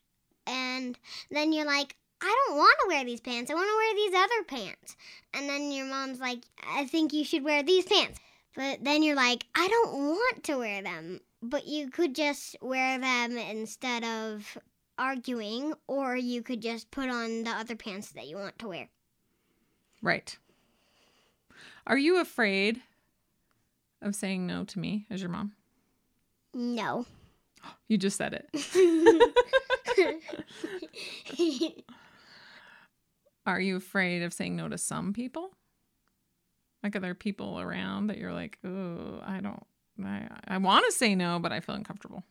and 0.50 0.98
then 1.29 1.53
you're 1.53 1.65
like, 1.65 1.96
I 2.22 2.46
don't 2.48 2.58
want 2.58 2.75
to 2.82 2.88
wear 2.88 3.06
these 3.06 3.22
pants. 3.22 3.50
I 3.50 3.53
want 3.53 3.70
to 3.70 3.75
wear 3.75 3.96
these 3.96 4.15
other 4.15 4.44
pants. 4.48 4.98
And 5.34 5.48
then 5.48 5.72
your 5.72 5.86
mom's 5.86 6.20
like, 6.20 6.39
I 6.68 6.86
think 6.86 7.13
you 7.13 7.24
should 7.24 7.44
wear 7.44 7.63
these 7.63 7.86
pants. 7.86 8.20
But 8.56 8.84
then 8.84 9.03
you're 9.03 9.15
like, 9.15 9.46
I 9.56 9.68
don't 9.68 9.94
want 9.94 10.44
to 10.46 10.58
wear 10.58 10.82
them. 10.82 11.22
But 11.41 11.65
you 11.65 11.89
could 11.89 12.13
just 12.15 12.58
wear 12.62 13.00
them 13.00 13.38
instead 13.38 14.03
of 14.03 14.58
arguing, 14.98 15.74
or 15.88 16.18
you 16.18 16.44
could 16.44 16.62
just 16.62 16.91
put 16.91 17.10
on 17.10 17.44
the 17.44 17.51
other 17.51 17.75
pants 17.75 18.12
that 18.12 18.27
you 18.27 18.36
want 18.36 18.60
to 18.60 18.68
wear. 18.68 18.89
Right. 20.01 20.38
Are 21.88 21.98
you 21.98 22.20
afraid 22.20 22.82
of 24.01 24.15
saying 24.15 24.46
no 24.46 24.65
to 24.65 24.79
me 24.79 25.06
as 25.10 25.22
your 25.22 25.29
mom? 25.29 25.53
No. 26.53 27.06
You 27.88 27.98
just 27.98 28.18
said 28.18 28.34
it. 28.34 28.50
Are 33.46 33.60
you 33.60 33.78
afraid 33.78 34.24
of 34.24 34.34
saying 34.34 34.56
no 34.56 34.70
to 34.70 34.78
some 34.78 35.13
people? 35.13 35.50
Like, 36.84 36.96
are 36.96 37.00
there 37.00 37.16
people 37.16 37.60
around 37.60 38.08
that 38.08 38.18
you're 38.18 38.34
like, 38.34 38.58
oh, 38.63 39.22
I 39.25 39.42
don't, 39.42 39.63
I, 40.06 40.28
I 40.48 40.58
want 40.60 40.86
to 40.86 40.92
say 40.92 41.16
no, 41.16 41.39
but 41.39 41.51
I 41.51 41.60
feel 41.60 41.75
uncomfortable? 41.75 42.24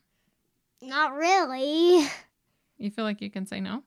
Not 0.81 1.15
really. 1.15 2.07
You 2.79 2.91
feel 2.91 3.05
like 3.05 3.21
you 3.21 3.31
can 3.31 3.47
say 3.47 3.61
no? 3.61 3.83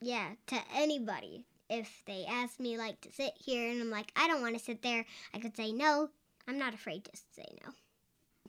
Yeah, 0.00 0.30
to 0.48 0.56
anybody. 0.74 1.46
If 1.70 2.02
they 2.06 2.26
ask 2.28 2.60
me 2.60 2.76
like 2.76 3.00
to 3.02 3.12
sit 3.12 3.32
here 3.36 3.70
and 3.70 3.80
I'm 3.80 3.90
like, 3.90 4.10
I 4.16 4.26
don't 4.26 4.42
want 4.42 4.58
to 4.58 4.62
sit 4.62 4.82
there, 4.82 5.06
I 5.32 5.38
could 5.38 5.56
say 5.56 5.72
no. 5.72 6.10
I'm 6.46 6.58
not 6.58 6.74
afraid 6.74 7.04
to 7.04 7.10
say 7.34 7.46
no. 7.64 7.72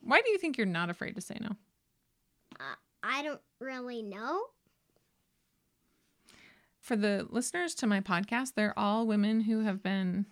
Why 0.00 0.20
do 0.20 0.30
you 0.30 0.38
think 0.38 0.58
you're 0.58 0.66
not 0.66 0.90
afraid 0.90 1.14
to 1.14 1.20
say 1.20 1.38
no? 1.40 1.50
Uh, 2.58 2.74
I 3.02 3.22
don't 3.22 3.40
really 3.60 4.02
know. 4.02 4.42
For 6.80 6.96
the 6.96 7.26
listeners 7.30 7.74
to 7.76 7.86
my 7.86 8.00
podcast, 8.00 8.54
they're 8.54 8.78
all 8.78 9.06
women 9.06 9.40
who 9.40 9.60
have 9.60 9.82
been 9.82 10.26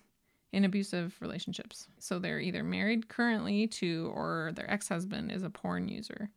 in 0.53 0.65
abusive 0.65 1.17
relationships. 1.21 1.89
So 1.99 2.19
they're 2.19 2.41
either 2.41 2.63
married 2.63 3.09
currently 3.09 3.67
to 3.69 4.13
or 4.15 4.53
their 4.55 4.71
ex 4.71 4.89
husband 4.89 5.33
is 5.33 5.43
a 5.43 5.51
porn 5.51 5.89
user. 5.89 6.31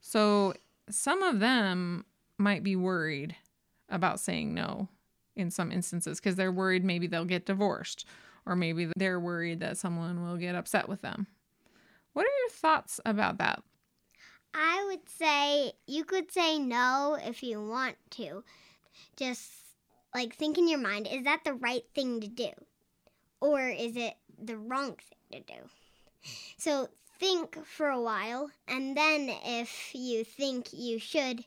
So 0.00 0.54
some 0.88 1.22
of 1.22 1.40
them 1.40 2.06
might 2.38 2.62
be 2.62 2.76
worried 2.76 3.36
about 3.90 4.20
saying 4.20 4.54
no 4.54 4.88
in 5.36 5.50
some 5.50 5.70
instances 5.70 6.18
because 6.18 6.36
they're 6.36 6.52
worried 6.52 6.84
maybe 6.84 7.06
they'll 7.06 7.24
get 7.24 7.46
divorced 7.46 8.04
or 8.46 8.56
maybe 8.56 8.90
they're 8.96 9.20
worried 9.20 9.60
that 9.60 9.76
someone 9.76 10.22
will 10.22 10.36
get 10.36 10.54
upset 10.54 10.88
with 10.88 11.02
them. 11.02 11.26
What 12.14 12.22
are 12.22 12.40
your 12.40 12.50
thoughts 12.50 13.00
about 13.04 13.38
that? 13.38 13.62
I 14.54 14.84
would 14.88 15.08
say 15.08 15.72
you 15.86 16.04
could 16.04 16.30
say 16.32 16.58
no 16.58 17.18
if 17.20 17.42
you 17.42 17.64
want 17.64 17.96
to. 18.12 18.44
Just 19.16 19.50
like 20.14 20.34
think 20.34 20.58
in 20.58 20.68
your 20.68 20.78
mind, 20.78 21.08
is 21.10 21.24
that 21.24 21.44
the 21.44 21.54
right 21.54 21.84
thing 21.94 22.20
to 22.20 22.28
do? 22.28 22.50
Or 23.40 23.60
is 23.60 23.96
it 23.96 24.14
the 24.42 24.56
wrong 24.56 24.96
thing 24.96 25.44
to 25.44 25.54
do? 25.54 25.60
So 26.56 26.88
think 27.18 27.64
for 27.64 27.88
a 27.88 28.00
while, 28.00 28.50
and 28.66 28.96
then 28.96 29.30
if 29.44 29.94
you 29.94 30.24
think 30.24 30.68
you 30.72 30.98
should, 30.98 31.44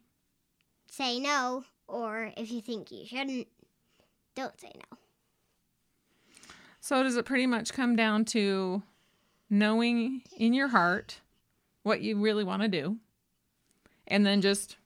say 0.89 1.19
no, 1.19 1.63
or 1.87 2.31
if 2.37 2.51
you 2.51 2.61
think 2.61 2.91
you 2.91 3.05
shouldn't, 3.05 3.47
don't 4.35 4.59
say 4.59 4.71
no. 4.75 4.97
So, 6.79 7.03
does 7.03 7.15
it 7.15 7.25
pretty 7.25 7.45
much 7.45 7.73
come 7.73 7.95
down 7.95 8.25
to 8.25 8.81
knowing 9.49 10.23
in 10.35 10.53
your 10.53 10.69
heart 10.69 11.19
what 11.83 12.01
you 12.01 12.17
really 12.19 12.43
want 12.43 12.61
to 12.61 12.67
do 12.67 12.97
and 14.07 14.25
then 14.25 14.41
just 14.41 14.77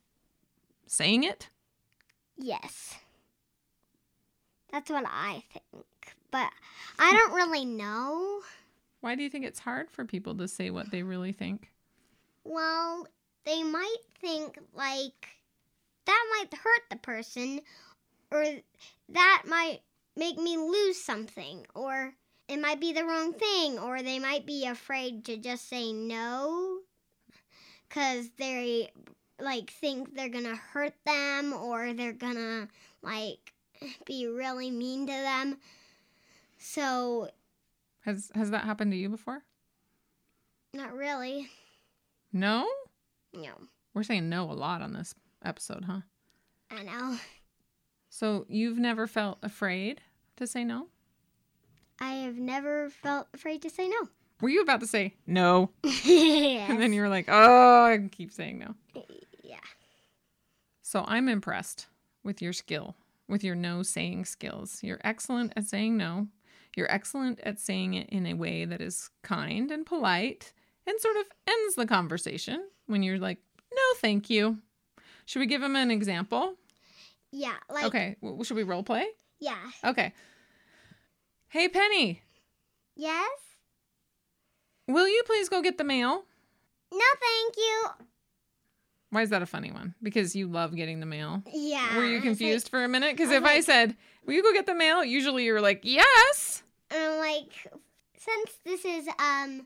saying 0.88 1.24
it? 1.24 1.50
Yes. 2.38 2.96
That's 4.72 4.90
what 4.90 5.06
I 5.08 5.44
think. 5.52 5.86
But 6.32 6.52
I 7.00 7.12
don't 7.14 7.34
really 7.34 7.66
know. 7.66 8.42
Why 9.02 9.16
do 9.16 9.24
you 9.24 9.30
think 9.30 9.46
it's 9.46 9.60
hard 9.60 9.90
for 9.90 10.04
people 10.04 10.36
to 10.36 10.48
say 10.48 10.70
what 10.70 10.92
they 10.92 11.04
really 11.04 11.32
think? 11.32 11.72
Well, 12.44 13.08
they 13.46 13.64
might 13.64 13.98
think 14.20 14.58
like 14.74 15.28
that 16.06 16.25
might 16.38 16.54
hurt 16.54 16.82
the 16.90 16.98
person 16.98 17.62
or 18.32 18.44
that 19.10 19.44
might 19.48 19.80
make 20.18 20.38
me 20.38 20.58
lose 20.58 21.02
something 21.02 21.66
or 21.74 22.14
it 22.48 22.60
might 22.60 22.80
be 22.80 22.94
the 22.94 23.04
wrong 23.06 23.34
thing 23.34 23.80
or 23.80 24.02
they 24.02 24.20
might 24.20 24.46
be 24.46 24.66
afraid 24.66 25.25
to 25.25 25.38
just 25.38 25.68
say 25.68 25.92
no 25.94 26.80
cuz 27.90 28.30
they 28.38 28.92
like 29.40 29.70
think 29.72 30.16
they're 30.16 30.30
to 30.46 30.56
hurt 30.56 30.94
them 31.06 31.54
or 31.54 31.94
they're 31.94 32.14
to 32.36 32.68
like 33.02 33.54
be 34.06 34.28
really 34.28 34.72
mean 34.72 35.06
to 35.08 35.12
them. 35.14 35.58
So 36.58 37.30
Has 38.02 38.32
has 38.36 38.52
that 38.52 38.64
happened 38.66 38.92
to 38.92 38.98
you 38.98 39.10
before? 39.10 39.44
not 40.74 40.94
really. 40.94 41.50
No? 42.34 42.68
No. 43.34 43.54
We're 43.94 44.04
saying 44.04 44.28
no 44.28 44.52
a 44.52 44.54
lot 44.54 44.82
on 44.82 44.92
this 44.92 45.16
episode, 45.44 45.86
huh? 45.86 46.02
I 46.70 46.84
know. 46.84 47.18
So, 48.10 48.46
you've 48.50 48.78
never 48.78 49.08
felt 49.08 49.40
afraid 49.42 50.02
to 50.38 50.46
say 50.48 50.64
no? 50.64 50.88
I 52.00 52.14
have 52.25 52.38
never 52.38 52.90
felt 52.90 53.28
afraid 53.34 53.62
to 53.64 53.70
say 53.70 53.88
no. 53.88 54.10
Were 54.42 54.50
you 54.50 54.62
about 54.62 54.82
to 54.82 54.88
say 54.88 55.14
no? 55.25 55.72
yes. 55.84 56.70
And 56.70 56.82
then 56.82 56.94
you 56.94 57.02
were 57.02 57.10
like, 57.10 57.25
oh, 57.30 57.86
I 57.86 57.96
can 57.98 58.10
keep 58.10 58.32
saying 58.32 58.60
no. 58.60 58.75
yeah. 59.44 59.56
So 60.82 61.06
I'm 61.08 61.30
impressed 61.30 61.88
with 62.24 62.42
your 62.42 62.54
skill, 62.54 62.96
with 63.30 63.44
your 63.44 63.56
no 63.56 63.82
saying 63.84 64.25
skills. 64.25 64.80
You're 64.84 65.00
excellent 65.04 65.54
at 65.56 65.66
saying 65.66 65.96
no. 65.98 66.28
You're 66.75 66.92
excellent 66.92 67.40
at 67.42 67.60
saying 67.60 67.94
it 67.94 68.10
in 68.10 68.25
a 68.25 68.34
way 68.34 68.66
that 68.66 68.82
is 68.82 69.10
kind 69.24 69.72
and 69.72 69.86
polite 69.86 70.52
and 70.86 71.00
sort 71.00 71.16
of 71.18 71.25
ends 71.48 71.75
the 71.75 71.86
conversation 71.86 72.68
when 72.88 73.02
you're 73.04 73.20
like, 73.20 73.40
no, 73.74 73.82
thank 74.02 74.30
you. 74.30 74.60
Should 75.25 75.40
we 75.40 75.46
give 75.48 75.64
him 75.64 75.75
an 75.75 75.90
example? 75.92 76.56
Yeah, 77.32 77.56
like 77.70 77.86
okay. 77.86 78.16
Should 78.44 78.58
we 78.58 78.64
role 78.64 78.84
play? 78.84 79.08
yeah. 79.40 79.58
Okay. 79.84 80.14
Hey, 81.56 81.70
Penny, 81.70 82.22
Yes? 82.98 83.30
will 84.90 85.08
you 85.08 85.24
please 85.26 85.48
go 85.48 85.62
get 85.62 85.78
the 85.78 85.86
mail? 85.86 86.26
No, 86.92 87.00
thank 87.22 87.56
you. 87.56 87.86
Why 89.12 89.22
is 89.22 89.30
that 89.30 89.42
a 89.42 89.46
funny 89.46 89.72
one? 89.72 89.96
Because 90.04 90.36
you 90.36 90.48
love 90.48 90.76
getting 90.76 91.00
the 91.00 91.06
mail. 91.06 91.44
Yeah. 91.54 91.96
Were 91.96 92.04
you 92.04 92.20
confused 92.20 92.68
for 92.68 92.84
a 92.84 92.90
minute? 92.90 93.16
Because 93.16 93.32
if 93.32 93.42
was 93.42 93.50
I 93.50 93.62
said, 93.62 93.96
"Will 94.26 94.34
you 94.34 94.44
go 94.44 94.52
get 94.52 94.66
the 94.66 94.76
mail?" 94.76 95.06
Usually 95.06 95.46
you're 95.46 95.62
like, 95.62 95.80
"Yes." 95.84 96.62
Like, 96.92 97.00
and 97.00 97.14
I'm 97.14 97.20
like 97.20 97.54
since 98.18 98.52
this 98.66 98.84
is 98.84 99.08
um 99.18 99.66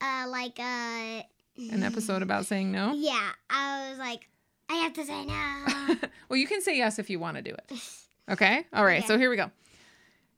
uh 0.00 0.28
like 0.28 0.58
uh 0.58 1.24
An 1.58 1.82
episode 1.82 2.22
about 2.22 2.46
saying 2.46 2.72
no. 2.72 2.94
Yeah, 2.94 3.32
I 3.50 3.90
was 3.90 3.98
like 3.98 4.30
I 4.70 4.76
have 4.76 4.94
to 4.94 5.04
say 5.04 5.26
no. 5.26 5.96
well, 6.30 6.38
you 6.38 6.46
can 6.46 6.62
say 6.62 6.78
yes 6.78 6.98
if 6.98 7.10
you 7.10 7.18
want 7.18 7.36
to 7.36 7.42
do 7.42 7.50
it. 7.50 7.70
Okay. 8.30 8.66
All 8.74 8.84
right. 8.84 9.06
So 9.06 9.16
here 9.16 9.30
we 9.30 9.36
go. 9.36 9.50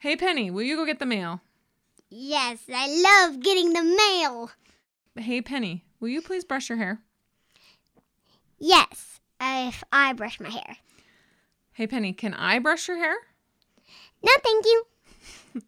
Hey, 0.00 0.16
Penny, 0.16 0.50
will 0.50 0.62
you 0.62 0.76
go 0.76 0.86
get 0.86 0.98
the 0.98 1.06
mail? 1.06 1.40
yes, 2.08 2.58
I 2.72 2.88
love 2.88 3.40
getting 3.40 3.72
the 3.72 3.82
mail. 3.84 4.50
Hey, 5.16 5.42
Penny, 5.42 5.84
will 6.00 6.08
you 6.08 6.22
please 6.22 6.42
brush 6.44 6.68
your 6.68 6.78
hair? 6.78 7.00
Yes, 8.58 9.20
if 9.40 9.84
I 9.92 10.12
brush 10.14 10.40
my 10.40 10.48
hair. 10.50 10.76
Hey, 11.72 11.86
Penny, 11.86 12.12
can 12.12 12.34
I 12.34 12.58
brush 12.58 12.88
your 12.88 12.96
hair? 12.96 13.14
No, 14.22 14.32
thank 14.42 14.64
you. 14.64 14.84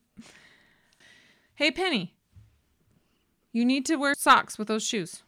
Hey, 1.54 1.70
Penny, 1.70 2.14
you 3.52 3.64
need 3.64 3.86
to 3.86 3.94
wear 3.96 4.14
socks 4.14 4.58
with 4.58 4.66
those 4.66 4.82
shoes. 4.82 5.22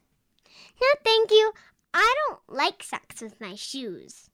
No, 0.80 0.88
thank 1.04 1.30
you. 1.30 1.52
I 1.92 2.12
don't 2.26 2.40
like 2.48 2.82
socks 2.82 3.20
with 3.20 3.40
my 3.40 3.54
shoes. 3.54 4.30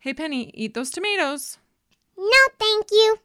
Hey, 0.00 0.12
Penny, 0.12 0.50
eat 0.52 0.74
those 0.74 0.90
tomatoes. 0.90 1.56
No, 2.18 2.38
thank 2.58 2.88
you. 2.90 3.16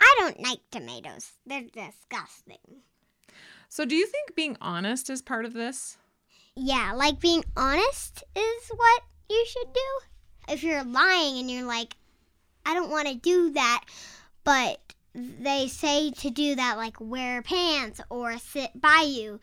I 0.00 0.14
don't 0.18 0.40
like 0.40 0.60
tomatoes. 0.70 1.32
They're 1.46 1.62
disgusting. 1.62 2.82
So, 3.68 3.84
do 3.84 3.94
you 3.94 4.06
think 4.06 4.34
being 4.34 4.56
honest 4.60 5.10
is 5.10 5.20
part 5.20 5.44
of 5.44 5.52
this? 5.52 5.98
Yeah, 6.54 6.92
like 6.94 7.20
being 7.20 7.44
honest 7.56 8.24
is 8.34 8.68
what 8.74 9.02
you 9.28 9.44
should 9.46 9.72
do. 9.72 10.52
If 10.52 10.62
you're 10.62 10.84
lying 10.84 11.38
and 11.38 11.50
you're 11.50 11.66
like, 11.66 11.96
I 12.64 12.74
don't 12.74 12.90
want 12.90 13.08
to 13.08 13.14
do 13.14 13.50
that, 13.52 13.84
but 14.44 14.80
they 15.14 15.68
say 15.68 16.10
to 16.10 16.30
do 16.30 16.54
that, 16.54 16.76
like 16.76 16.96
wear 17.00 17.42
pants 17.42 18.00
or 18.10 18.38
sit 18.38 18.70
by 18.80 19.04
you, 19.06 19.40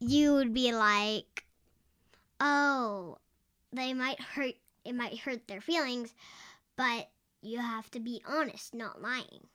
you 0.00 0.34
would 0.34 0.52
be 0.52 0.72
like, 0.72 1.44
oh, 2.40 3.18
they 3.72 3.94
might 3.94 4.20
hurt, 4.20 4.54
it 4.84 4.94
might 4.94 5.18
hurt 5.18 5.46
their 5.48 5.60
feelings, 5.60 6.14
but 6.76 7.08
you 7.42 7.58
have 7.58 7.90
to 7.92 8.00
be 8.00 8.20
honest, 8.26 8.74
not 8.74 9.00
lying. 9.00 9.46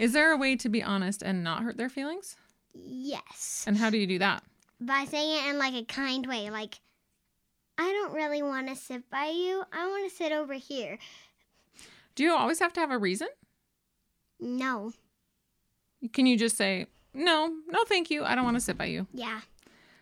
Is 0.00 0.14
there 0.14 0.32
a 0.32 0.36
way 0.38 0.56
to 0.56 0.70
be 0.70 0.82
honest 0.82 1.20
and 1.20 1.44
not 1.44 1.62
hurt 1.62 1.76
their 1.76 1.90
feelings? 1.90 2.34
Yes. 2.72 3.64
And 3.66 3.76
how 3.76 3.90
do 3.90 3.98
you 3.98 4.06
do 4.06 4.18
that? 4.20 4.42
By 4.80 5.04
saying 5.04 5.44
it 5.44 5.50
in 5.50 5.58
like 5.58 5.74
a 5.74 5.84
kind 5.84 6.26
way, 6.26 6.48
like, 6.48 6.80
I 7.76 7.92
don't 7.92 8.14
really 8.14 8.42
want 8.42 8.68
to 8.68 8.76
sit 8.76 9.10
by 9.10 9.26
you. 9.26 9.62
I 9.70 9.86
want 9.86 10.10
to 10.10 10.16
sit 10.16 10.32
over 10.32 10.54
here. 10.54 10.98
Do 12.14 12.22
you 12.22 12.32
always 12.32 12.60
have 12.60 12.72
to 12.72 12.80
have 12.80 12.90
a 12.90 12.96
reason? 12.96 13.28
No. 14.40 14.94
Can 16.14 16.24
you 16.24 16.38
just 16.38 16.56
say, 16.56 16.86
no, 17.12 17.52
no, 17.68 17.84
thank 17.84 18.10
you. 18.10 18.24
I 18.24 18.34
don't 18.34 18.44
want 18.44 18.56
to 18.56 18.62
sit 18.62 18.78
by 18.78 18.86
you. 18.86 19.06
Yeah. 19.12 19.40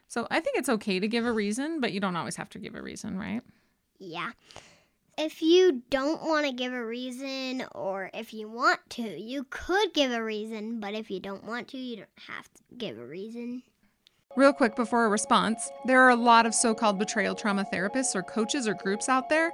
So 0.06 0.28
I 0.30 0.38
think 0.38 0.58
it's 0.58 0.68
okay 0.68 1.00
to 1.00 1.08
give 1.08 1.26
a 1.26 1.32
reason, 1.32 1.80
but 1.80 1.92
you 1.92 1.98
don't 1.98 2.14
always 2.14 2.36
have 2.36 2.50
to 2.50 2.60
give 2.60 2.76
a 2.76 2.82
reason, 2.82 3.18
right? 3.18 3.42
Yeah. 3.98 4.30
If 5.20 5.42
you 5.42 5.82
don't 5.90 6.22
want 6.22 6.46
to 6.46 6.52
give 6.52 6.72
a 6.72 6.84
reason, 6.84 7.66
or 7.74 8.08
if 8.14 8.32
you 8.32 8.48
want 8.48 8.78
to, 8.90 9.02
you 9.02 9.48
could 9.50 9.92
give 9.92 10.12
a 10.12 10.22
reason, 10.22 10.78
but 10.78 10.94
if 10.94 11.10
you 11.10 11.18
don't 11.18 11.42
want 11.42 11.66
to, 11.68 11.76
you 11.76 11.96
don't 11.96 12.08
have 12.28 12.44
to 12.44 12.62
give 12.76 12.96
a 12.96 13.04
reason. 13.04 13.64
Real 14.36 14.52
quick 14.52 14.76
before 14.76 15.06
a 15.06 15.08
response, 15.08 15.70
there 15.86 16.02
are 16.02 16.10
a 16.10 16.16
lot 16.16 16.46
of 16.46 16.54
so 16.54 16.72
called 16.72 17.00
betrayal 17.00 17.34
trauma 17.34 17.66
therapists 17.72 18.14
or 18.14 18.22
coaches 18.22 18.68
or 18.68 18.74
groups 18.74 19.08
out 19.08 19.28
there, 19.28 19.50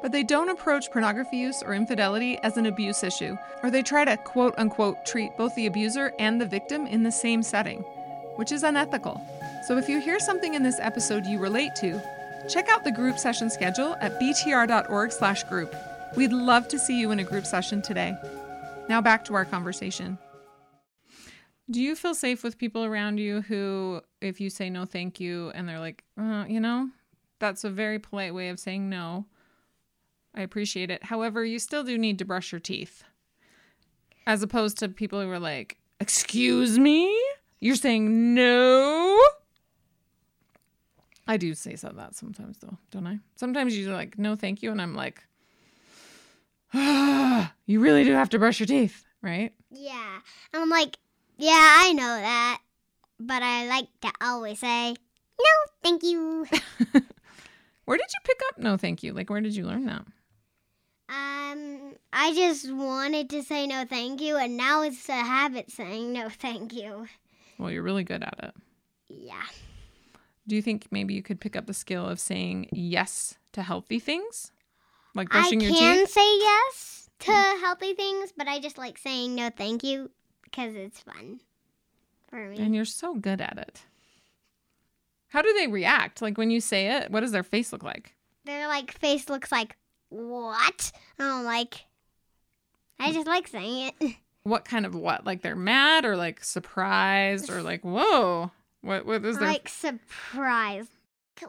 but 0.00 0.12
they 0.12 0.22
don't 0.22 0.48
approach 0.48 0.90
pornography 0.90 1.36
use 1.36 1.62
or 1.62 1.74
infidelity 1.74 2.38
as 2.42 2.56
an 2.56 2.64
abuse 2.64 3.04
issue, 3.04 3.36
or 3.62 3.70
they 3.70 3.82
try 3.82 4.06
to 4.06 4.16
quote 4.16 4.54
unquote 4.56 5.04
treat 5.04 5.36
both 5.36 5.54
the 5.56 5.66
abuser 5.66 6.14
and 6.18 6.40
the 6.40 6.46
victim 6.46 6.86
in 6.86 7.02
the 7.02 7.12
same 7.12 7.42
setting, 7.42 7.80
which 8.36 8.50
is 8.50 8.62
unethical. 8.62 9.20
So 9.68 9.76
if 9.76 9.90
you 9.90 10.00
hear 10.00 10.18
something 10.18 10.54
in 10.54 10.62
this 10.62 10.80
episode 10.80 11.26
you 11.26 11.38
relate 11.38 11.74
to, 11.80 12.00
check 12.48 12.68
out 12.68 12.84
the 12.84 12.92
group 12.92 13.18
session 13.18 13.50
schedule 13.50 13.96
at 14.00 14.20
btr.org/group. 14.20 15.74
We'd 16.16 16.32
love 16.32 16.68
to 16.68 16.78
see 16.78 17.00
you 17.00 17.10
in 17.10 17.18
a 17.20 17.24
group 17.24 17.46
session 17.46 17.82
today. 17.82 18.16
Now 18.88 19.00
back 19.00 19.24
to 19.26 19.34
our 19.34 19.44
conversation. 19.44 20.18
Do 21.70 21.80
you 21.80 21.96
feel 21.96 22.14
safe 22.14 22.42
with 22.42 22.58
people 22.58 22.84
around 22.84 23.18
you 23.18 23.42
who, 23.42 24.02
if 24.20 24.40
you 24.40 24.50
say 24.50 24.68
no, 24.68 24.84
thank 24.84 25.20
you, 25.20 25.50
and 25.54 25.68
they're 25.68 25.78
like, 25.78 26.04
uh, 26.20 26.44
you 26.48 26.60
know, 26.60 26.90
that's 27.38 27.64
a 27.64 27.70
very 27.70 27.98
polite 27.98 28.34
way 28.34 28.48
of 28.48 28.60
saying 28.60 28.90
no. 28.90 29.26
I 30.34 30.42
appreciate 30.42 30.90
it. 30.90 31.04
However, 31.04 31.44
you 31.44 31.58
still 31.58 31.84
do 31.84 31.96
need 31.96 32.18
to 32.18 32.24
brush 32.24 32.52
your 32.52 32.60
teeth. 32.60 33.04
As 34.26 34.42
opposed 34.42 34.78
to 34.78 34.88
people 34.88 35.20
who 35.20 35.30
are 35.30 35.38
like, 35.38 35.78
excuse 36.00 36.78
me? 36.78 37.16
You're 37.60 37.76
saying 37.76 38.34
no? 38.34 39.18
I 41.32 41.38
do 41.38 41.54
say 41.54 41.76
so 41.76 41.88
that 41.88 42.14
sometimes 42.14 42.58
though, 42.58 42.76
don't 42.90 43.06
I? 43.06 43.18
Sometimes 43.36 43.76
you're 43.76 43.94
like, 43.94 44.18
no, 44.18 44.36
thank 44.36 44.62
you. 44.62 44.70
And 44.70 44.82
I'm 44.82 44.94
like, 44.94 45.24
ah, 46.74 47.54
you 47.66 47.80
really 47.80 48.04
do 48.04 48.12
have 48.12 48.28
to 48.30 48.38
brush 48.38 48.60
your 48.60 48.66
teeth, 48.66 49.02
right? 49.22 49.54
Yeah. 49.70 50.18
And 50.52 50.62
I'm 50.62 50.68
like, 50.68 50.98
yeah, 51.38 51.74
I 51.78 51.94
know 51.94 52.02
that. 52.02 52.60
But 53.18 53.42
I 53.42 53.66
like 53.66 53.86
to 54.02 54.12
always 54.20 54.58
say, 54.58 54.90
no, 54.90 55.72
thank 55.82 56.02
you. 56.02 56.44
where 57.86 57.96
did 57.96 58.10
you 58.12 58.20
pick 58.24 58.40
up 58.48 58.58
no 58.58 58.76
thank 58.76 59.02
you? 59.02 59.14
Like, 59.14 59.30
where 59.30 59.40
did 59.40 59.56
you 59.56 59.64
learn 59.64 59.86
that? 59.86 60.04
Um, 61.08 61.94
I 62.12 62.34
just 62.34 62.70
wanted 62.70 63.30
to 63.30 63.42
say 63.42 63.66
no 63.66 63.86
thank 63.88 64.20
you, 64.20 64.36
and 64.36 64.58
now 64.58 64.82
it's 64.82 65.08
a 65.08 65.12
habit 65.14 65.70
saying 65.70 66.12
no 66.12 66.28
thank 66.28 66.74
you. 66.74 67.06
Well, 67.56 67.70
you're 67.70 67.82
really 67.82 68.04
good 68.04 68.22
at 68.22 68.34
it. 68.42 68.54
Yeah. 69.08 69.44
Do 70.46 70.56
you 70.56 70.62
think 70.62 70.86
maybe 70.90 71.14
you 71.14 71.22
could 71.22 71.40
pick 71.40 71.56
up 71.56 71.66
the 71.66 71.74
skill 71.74 72.06
of 72.08 72.18
saying 72.18 72.68
yes 72.72 73.38
to 73.52 73.62
healthy 73.62 73.98
things? 73.98 74.50
Like 75.14 75.28
brushing 75.28 75.60
your 75.60 75.70
teeth? 75.70 75.80
I 75.80 75.96
can 75.96 76.06
say 76.06 76.38
yes 76.38 77.10
to 77.20 77.32
healthy 77.32 77.94
things, 77.94 78.32
but 78.36 78.48
I 78.48 78.58
just 78.58 78.78
like 78.78 78.98
saying 78.98 79.34
no 79.34 79.50
thank 79.50 79.84
you 79.84 80.10
because 80.42 80.74
it's 80.74 81.00
fun 81.00 81.40
for 82.28 82.48
me. 82.48 82.58
And 82.58 82.74
you're 82.74 82.84
so 82.84 83.14
good 83.14 83.40
at 83.40 83.58
it. 83.58 83.82
How 85.28 85.42
do 85.42 85.52
they 85.54 85.66
react? 85.66 86.20
Like 86.20 86.36
when 86.36 86.50
you 86.50 86.60
say 86.60 86.88
it, 86.88 87.10
what 87.10 87.20
does 87.20 87.32
their 87.32 87.42
face 87.42 87.72
look 87.72 87.82
like? 87.82 88.14
Their 88.44 88.66
like 88.68 88.92
face 88.98 89.28
looks 89.28 89.52
like 89.52 89.76
what? 90.08 90.92
I'm 91.18 91.44
like, 91.44 91.86
I 92.98 93.12
just 93.12 93.26
like 93.26 93.48
saying 93.48 93.92
it. 94.00 94.16
What 94.44 94.64
kind 94.64 94.84
of 94.84 94.96
what? 94.96 95.24
Like 95.24 95.42
they're 95.42 95.54
mad 95.54 96.04
or 96.04 96.16
like 96.16 96.42
surprised 96.42 97.48
or 97.48 97.62
like, 97.62 97.82
whoa. 97.82 98.50
What 98.82 99.06
what 99.06 99.24
is 99.24 99.40
like 99.40 99.68
surprise. 99.68 100.88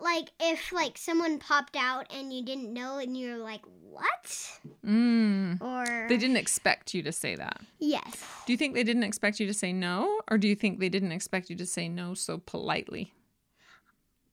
Like 0.02 0.30
if 0.40 0.72
like 0.72 0.98
someone 0.98 1.40
popped 1.40 1.76
out 1.76 2.12
and 2.12 2.32
you 2.34 2.44
didn't 2.44 2.74
know 2.74 2.98
and 2.98 3.18
you're 3.18 3.38
like, 3.38 3.62
what? 3.82 4.60
mm. 4.86 5.62
Or 5.62 6.08
They 6.08 6.18
didn't 6.18 6.38
expect 6.38 6.94
you 6.94 7.04
to 7.04 7.12
say 7.12 7.36
that. 7.36 7.62
yes. 7.80 8.24
Do 8.46 8.54
you 8.54 8.58
think 8.58 8.74
they 8.76 8.84
didn't 8.84 9.04
expect 9.04 9.40
you 9.40 9.46
to 9.48 9.54
say 9.54 9.74
no? 9.74 10.22
Or 10.32 10.38
do 10.38 10.48
you 10.48 10.56
think 10.56 10.80
they 10.80 10.90
didn't 10.90 11.12
expect 11.12 11.50
you 11.50 11.56
to 11.58 11.66
say 11.66 11.90
no 11.90 12.14
so 12.14 12.38
politely? 12.38 13.14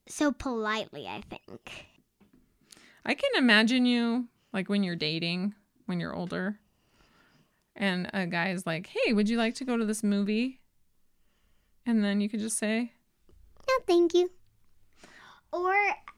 So 0.08 0.32
politely, 0.32 1.06
I 1.06 1.22
think. 1.28 1.86
I 3.04 3.14
can 3.14 3.30
imagine 3.36 3.86
you 3.86 4.28
like 4.52 4.68
when 4.68 4.82
you're 4.82 4.96
dating, 4.96 5.54
when 5.86 6.00
you're 6.00 6.14
older, 6.14 6.58
and 7.76 8.10
a 8.12 8.26
guy 8.26 8.50
is 8.50 8.66
like, 8.66 8.88
"Hey, 8.88 9.12
would 9.12 9.28
you 9.28 9.36
like 9.36 9.54
to 9.56 9.64
go 9.64 9.76
to 9.76 9.84
this 9.84 10.02
movie?" 10.02 10.59
And 11.90 12.04
then 12.04 12.20
you 12.20 12.28
could 12.28 12.38
just 12.38 12.56
say, 12.56 12.92
No, 13.68 13.74
thank 13.84 14.14
you. 14.14 14.30
Or 15.52 15.74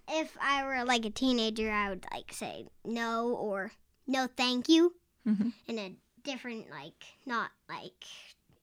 if 0.07 0.37
I 0.39 0.65
were 0.67 0.85
like 0.85 1.07
a 1.07 1.11
teenager, 1.11 1.71
I 1.71 1.89
would 1.89 2.05
like 2.13 2.31
say 2.31 2.67
no 2.85 3.31
or 3.31 3.73
no, 4.07 4.29
thank 4.37 4.69
you 4.69 4.95
Mhm. 5.27 5.55
in 5.67 5.79
a 5.79 5.97
different, 6.25 6.69
like, 6.69 7.03
not 7.25 7.53
like 7.71 8.05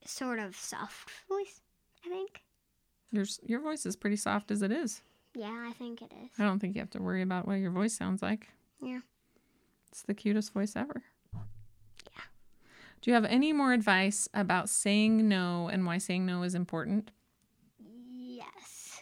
sort 0.06 0.38
of 0.38 0.54
soft 0.54 1.10
voice, 1.28 1.60
I 2.06 2.10
think. 2.10 2.44
"Your 3.10 3.24
your 3.42 3.58
voice 3.60 3.84
is 3.84 3.96
pretty 3.96 4.14
soft 4.16 4.52
as 4.52 4.62
it 4.62 4.70
is. 4.70 5.02
Yeah, 5.34 5.66
I 5.68 5.72
think 5.72 6.02
it 6.02 6.12
is. 6.12 6.30
I 6.38 6.44
don't 6.44 6.60
think 6.60 6.76
you 6.76 6.80
have 6.80 6.90
to 6.90 7.02
worry 7.02 7.22
about 7.22 7.48
what 7.48 7.54
your 7.54 7.72
voice 7.72 7.94
sounds 7.96 8.22
like." 8.22 8.50
Yeah. 8.80 9.00
It's 9.88 10.02
the 10.02 10.14
cutest 10.14 10.52
voice 10.52 10.76
ever. 10.76 11.02
Do 13.00 13.10
you 13.10 13.14
have 13.14 13.24
any 13.24 13.52
more 13.52 13.72
advice 13.72 14.28
about 14.34 14.68
saying 14.68 15.26
no 15.26 15.68
and 15.68 15.86
why 15.86 15.98
saying 15.98 16.26
no 16.26 16.42
is 16.42 16.54
important? 16.54 17.10
Yes. 17.78 19.00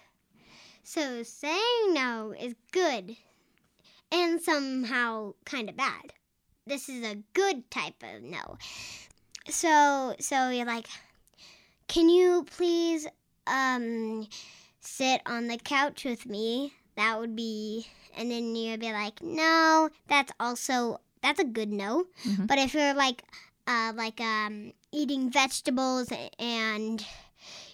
So 0.84 1.22
saying 1.22 1.94
no 1.94 2.32
is 2.38 2.54
good 2.72 3.16
and 4.12 4.40
somehow 4.40 5.34
kind 5.44 5.68
of 5.68 5.76
bad. 5.76 6.12
This 6.66 6.88
is 6.88 7.04
a 7.04 7.16
good 7.34 7.70
type 7.70 8.02
of 8.02 8.22
no. 8.22 8.56
So 9.48 10.14
so 10.20 10.50
you're 10.50 10.66
like, 10.66 10.86
"Can 11.88 12.08
you 12.08 12.44
please 12.48 13.06
um 13.46 14.28
sit 14.80 15.22
on 15.26 15.48
the 15.48 15.58
couch 15.58 16.04
with 16.04 16.26
me?" 16.26 16.74
That 16.96 17.18
would 17.18 17.34
be 17.34 17.86
and 18.16 18.30
then 18.30 18.54
you'd 18.54 18.80
be 18.80 18.92
like, 18.92 19.22
"No, 19.22 19.88
that's 20.08 20.32
also 20.38 21.00
that's 21.22 21.40
a 21.40 21.44
good 21.44 21.72
no." 21.72 22.04
Mhm. 22.24 22.46
But 22.46 22.58
if 22.58 22.74
you're 22.74 22.94
like 22.94 23.24
uh 23.68 23.92
like 23.94 24.20
um 24.20 24.72
eating 24.90 25.30
vegetables 25.30 26.12
and 26.40 27.04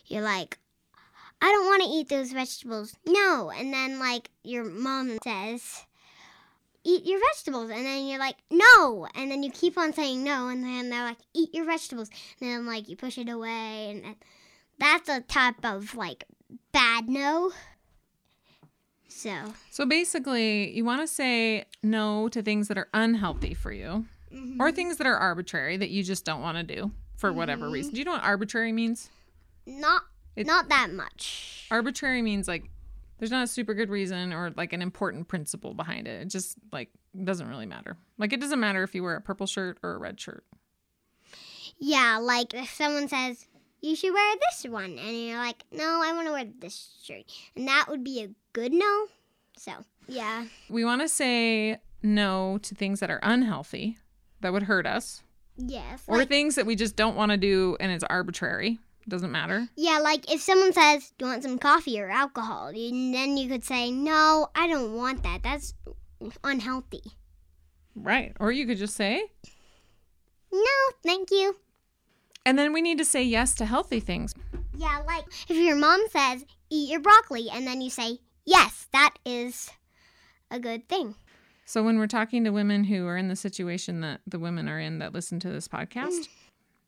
you're 0.07 0.23
like 0.23 0.59
I 1.45 1.53
don't 1.53 1.67
want 1.67 1.83
to 1.83 1.89
eat 1.89 2.09
those 2.09 2.33
vegetables. 2.33 2.97
No. 3.07 3.51
And 3.51 3.71
then, 3.71 3.99
like, 3.99 4.31
your 4.43 4.65
mom 4.65 5.19
says, 5.23 5.85
eat 6.85 7.05
your 7.05 7.21
vegetables. 7.33 7.69
And 7.69 7.85
then 7.85 8.07
you're 8.07 8.19
like, 8.19 8.37
no. 8.51 9.07
And 9.15 9.31
then 9.31 9.43
you 9.43 9.51
keep 9.51 9.77
on 9.77 9.93
saying 9.93 10.25
no. 10.25 10.49
And 10.49 10.65
then 10.65 10.89
they're 10.89 11.05
like, 11.05 11.19
eat 11.35 11.55
your 11.55 11.67
vegetables. 11.67 12.09
And 12.41 12.51
then, 12.51 12.67
like, 12.67 12.89
you 12.89 12.97
push 12.97 13.19
it 13.19 13.29
away. 13.29 13.91
And 13.91 14.17
that's 14.79 15.11
a 15.11 15.21
type 15.21 15.63
of, 15.65 15.95
like, 15.95 16.25
bad 16.73 17.11
no. 17.11 17.53
So, 19.09 19.53
So 19.71 19.85
basically, 19.85 20.75
you 20.75 20.85
want 20.85 21.03
to 21.03 21.07
say 21.07 21.67
no 21.83 22.31
to 22.31 22.41
things 22.43 22.69
that 22.69 22.79
are 22.79 22.89
unhealthy 22.95 23.53
for 23.53 23.71
you 23.71 24.07
mhm. 24.35 24.57
or 24.61 24.73
things 24.73 24.97
that 24.99 25.07
are 25.07 25.17
arbitrary 25.17 25.77
that 25.77 25.91
you 25.91 26.03
just 26.03 26.25
don't 26.25 26.41
want 26.43 26.57
to 26.59 26.63
do 26.75 26.91
for 27.17 27.33
whatever 27.33 27.67
Mhm. 27.69 27.73
reason. 27.73 27.93
Do 27.95 27.99
you 27.99 28.05
know 28.05 28.13
what 28.13 28.23
arbitrary 28.23 28.73
means? 28.73 29.11
not 29.67 30.03
It- 30.37 30.47
not 30.47 30.69
that 30.69 30.91
much. 30.93 31.67
Arbitrary 31.71 32.21
means 32.23 32.47
like 32.49 32.71
there's 33.19 33.31
not 33.31 33.45
a 33.45 33.47
super 33.47 33.73
good 33.73 33.89
reason 33.89 34.33
or 34.33 34.51
like 34.57 34.73
an 34.73 34.83
important 34.83 35.29
principle 35.29 35.73
behind 35.73 36.07
it. 36.09 36.21
It 36.23 36.29
just 36.29 36.59
like 36.73 36.91
doesn't 37.23 37.49
really 37.49 37.65
matter. 37.67 37.97
Like 38.19 38.33
it 38.33 38.41
doesn't 38.41 38.61
matter 38.61 38.83
if 38.83 38.95
you 38.95 39.03
wear 39.03 39.17
a 39.17 39.21
purple 39.23 39.47
shirt 39.47 39.79
or 39.83 39.95
a 39.95 39.99
red 39.99 40.21
shirt. 40.21 40.45
Yeah, 41.79 42.19
like 42.21 42.53
if 42.55 42.71
someone 42.71 43.09
says, 43.09 43.47
you 43.81 43.97
should 43.97 44.13
wear 44.13 44.37
this 44.51 44.71
one. 44.71 44.99
And 44.99 45.17
you're 45.27 45.39
like, 45.39 45.65
no, 45.71 46.01
I 46.03 46.13
want 46.13 46.27
to 46.27 46.33
wear 46.33 46.45
this 46.59 46.99
shirt. 47.03 47.25
And 47.57 47.69
that 47.69 47.87
would 47.89 48.05
be 48.05 48.21
a 48.23 48.31
good 48.53 48.73
no. 48.73 49.07
So, 49.57 49.73
yeah. 50.09 50.47
We 50.69 50.85
want 50.85 51.01
to 51.03 51.09
say 51.09 51.79
no 52.03 52.59
to 52.59 52.75
things 52.75 53.01
that 53.01 53.11
are 53.11 53.21
unhealthy 53.23 53.99
that 54.45 54.53
would 54.53 54.63
hurt 54.65 54.87
us 54.87 55.23
Yes. 55.57 56.03
or 56.07 56.19
like- 56.19 56.29
things 56.29 56.55
that 56.55 56.67
we 56.67 56.77
just 56.77 56.95
don't 56.97 57.17
want 57.17 57.33
to 57.33 57.37
do 57.37 57.77
and 57.81 57.91
it's 57.91 58.05
arbitrary. 58.05 58.79
Doesn't 59.09 59.33
matter. 59.33 59.69
Yeah, 59.77 59.99
like 59.99 60.31
if 60.33 60.41
someone 60.41 60.73
says, 60.73 61.13
"Do 61.19 61.25
you 61.27 61.31
want 61.33 61.43
some 61.43 61.59
coffee 61.59 62.01
or 62.01 62.09
alcohol?" 62.09 62.69
Then 62.73 63.37
you 63.37 63.49
could 63.49 63.63
say, 63.65 63.91
"No, 63.91 64.49
I 64.55 64.67
don't 64.67 64.95
want 64.95 65.23
that. 65.25 65.43
That's 65.43 65.75
unhealthy." 66.43 67.03
Right. 67.95 68.35
Or 68.41 68.51
you 68.51 68.67
could 68.67 68.79
just 68.79 68.95
say, 68.97 69.31
No, 70.53 70.61
thank 71.03 71.31
you. 71.31 71.57
And 72.47 72.59
then 72.59 72.73
we 72.73 72.81
need 72.81 72.99
to 72.99 73.05
say 73.05 73.23
yes 73.25 73.55
to 73.57 73.67
healthy 73.67 73.99
things. 74.01 74.35
Yeah, 74.77 75.03
like 75.07 75.25
if 75.49 75.57
your 75.57 75.77
mom 75.77 76.01
says, 76.11 76.45
eat 76.71 76.91
your 76.91 77.01
broccoli, 77.01 77.49
and 77.51 77.67
then 77.67 77.81
you 77.81 77.91
say, 77.91 78.19
yes, 78.45 78.87
that 78.93 79.15
is 79.25 79.71
a 80.51 80.59
good 80.61 80.89
thing. 80.89 81.15
So 81.65 81.83
when 81.83 81.99
we're 81.99 82.07
talking 82.07 82.45
to 82.45 82.51
women 82.51 82.85
who 82.85 83.07
are 83.07 83.17
in 83.17 83.29
the 83.29 83.37
situation 83.37 84.01
that 84.03 84.21
the 84.27 84.39
women 84.39 84.69
are 84.69 84.79
in 84.79 84.99
that 84.99 85.15
listen 85.15 85.41
to 85.41 85.51
this 85.51 85.67
podcast, 85.67 86.09
mm. 86.09 86.29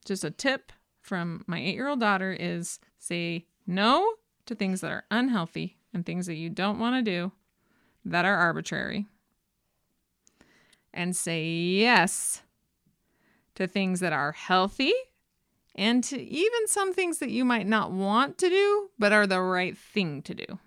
just 0.05 0.25
a 0.25 0.31
tip 0.31 0.71
from 1.01 1.45
my 1.47 1.59
eight 1.59 1.75
year 1.75 1.89
old 1.89 2.01
daughter 2.01 2.37
is 2.39 2.79
say 2.99 3.47
no 3.67 4.15
to 4.45 4.55
things 4.55 4.81
that 4.83 4.93
are 4.93 5.05
unhealthy 5.11 5.77
and 5.95 6.05
things 6.05 6.27
that 6.27 6.35
you 6.35 6.51
don't 6.51 6.79
want 6.79 6.97
to 6.97 7.11
do 7.11 7.33
that 8.05 8.25
are 8.25 8.37
arbitrary. 8.37 9.07
And 10.93 11.15
say 11.15 11.45
yes 11.47 12.43
to 13.55 13.67
things 13.67 14.01
that 14.01 14.13
are 14.13 14.33
healthy 14.33 14.93
and 15.75 16.03
to 16.05 16.21
even 16.21 16.67
some 16.67 16.95
things 16.95 17.19
that 17.19 17.31
you 17.31 17.45
might 17.45 17.67
not 17.67 17.93
want 17.93 18.39
to 18.39 18.49
do, 18.49 18.91
but 18.99 19.13
are 19.13 19.27
the 19.27 19.41
right 19.41 19.77
thing 19.77 20.23
to 20.23 20.35
do. 20.35 20.59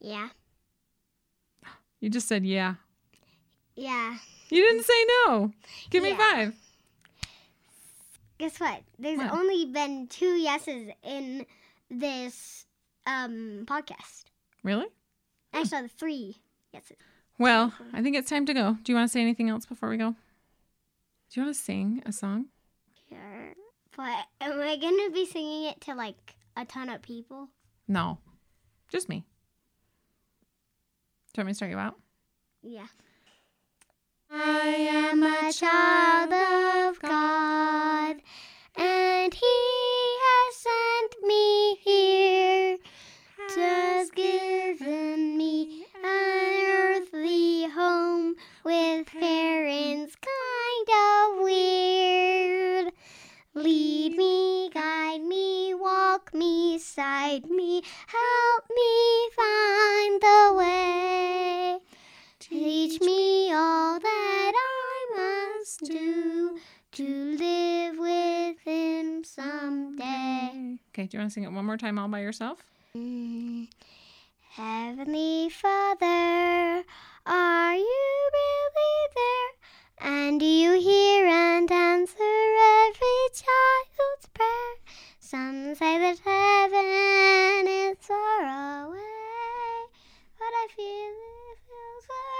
Yeah. 0.00 0.28
You 2.00 2.10
just 2.10 2.28
said 2.28 2.44
yeah. 2.44 2.74
Yeah. 3.76 4.16
You 4.48 4.62
didn't 4.64 4.84
say 4.84 5.04
no. 5.26 5.52
Give 5.90 6.02
me 6.02 6.14
five. 6.14 6.54
Guess 8.38 8.60
what? 8.60 8.82
There's 8.98 9.18
What? 9.18 9.32
only 9.32 9.66
been 9.66 10.08
two 10.08 10.34
yeses 10.36 10.90
in 11.02 11.46
this 11.90 12.66
um 13.06 13.64
podcast. 13.66 14.24
Really? 14.62 14.86
Actually, 15.52 15.88
three 15.88 16.36
yeses. 16.72 16.96
Well, 17.38 17.72
I 17.92 18.02
think 18.02 18.16
it's 18.16 18.28
time 18.30 18.46
to 18.46 18.54
go. 18.54 18.76
Do 18.82 18.92
you 18.92 18.96
want 18.96 19.08
to 19.08 19.12
say 19.12 19.20
anything 19.20 19.48
else 19.48 19.66
before 19.66 19.88
we 19.88 19.96
go? 19.96 20.10
Do 21.30 21.40
you 21.40 21.44
want 21.44 21.56
to 21.56 21.62
sing 21.62 22.02
a 22.06 22.12
song? 22.12 22.46
Sure. 23.08 23.54
But 23.96 24.26
am 24.40 24.60
I 24.60 24.76
gonna 24.76 25.10
be 25.10 25.26
singing 25.26 25.64
it 25.64 25.80
to 25.82 25.94
like 25.94 26.34
a 26.56 26.64
ton 26.64 26.88
of 26.88 27.02
people? 27.02 27.48
No, 27.88 28.18
just 28.88 29.08
me. 29.08 29.24
Do 31.32 31.40
you 31.40 31.42
want 31.42 31.46
me 31.46 31.52
to 31.52 31.54
start 31.56 31.70
you 31.70 31.78
out? 31.78 31.96
Yeah. 32.62 32.86
I 34.30 34.68
am 34.90 35.22
a 35.22 35.52
child 35.52 36.32
of 36.32 37.00
God, 37.00 38.16
and 38.76 39.32
He 39.34 40.16
has 40.26 40.56
sent 40.56 41.22
me 41.22 41.76
here. 41.76 42.78
Just 43.54 44.14
given 44.16 45.38
me 45.38 45.86
an 46.02 46.66
earthly 46.66 47.68
home 47.70 48.34
with 48.64 49.06
parents 49.06 50.16
kind 50.16 50.88
of 50.88 51.44
weird. 51.44 52.92
Lead 53.54 54.16
me, 54.16 54.70
guide 54.74 55.22
me, 55.22 55.72
walk 55.74 56.34
me, 56.34 56.78
side 56.78 57.46
me, 57.48 57.82
help 58.08 58.64
me 58.74 59.30
find 59.36 59.85
do 65.88 66.58
to 66.92 67.36
live 67.38 67.98
with 67.98 68.58
Him 68.60 69.24
someday. 69.24 70.78
Okay, 70.90 71.06
do 71.06 71.16
you 71.16 71.20
want 71.20 71.30
to 71.30 71.34
sing 71.34 71.44
it 71.44 71.52
one 71.52 71.64
more 71.64 71.76
time 71.76 71.98
all 71.98 72.08
by 72.08 72.20
yourself? 72.20 72.64
Mm. 72.96 73.68
Heavenly 74.50 75.50
Father, 75.50 76.84
are 77.26 77.74
you 77.74 78.30
really 78.32 79.08
there? 79.14 80.08
And 80.08 80.40
do 80.40 80.46
you 80.46 80.72
hear 80.80 81.26
and 81.26 81.70
answer 81.70 82.14
every 82.86 83.28
child's 83.34 84.26
prayer? 84.32 84.76
Some 85.20 85.74
say 85.74 85.98
that 85.98 86.18
heaven 86.24 87.66
is 87.68 87.98
far 88.00 88.40
away, 88.86 89.88
but 90.38 90.52
I 90.62 90.68
feel 90.74 90.84
it 90.84 91.58
feels 91.66 92.06
around 92.08 92.35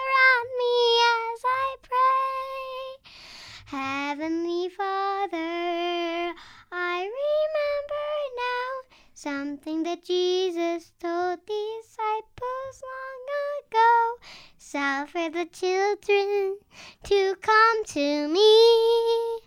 something 9.27 9.83
that 9.83 10.05
Jesus 10.05 10.93
told 11.01 11.41
disciples 11.47 12.77
long 12.87 13.27
ago. 13.59 14.15
Suffer 14.57 15.29
the 15.31 15.47
children 15.47 16.59
to 17.03 17.35
come 17.41 17.85
to 17.87 18.29
me. 18.29 19.41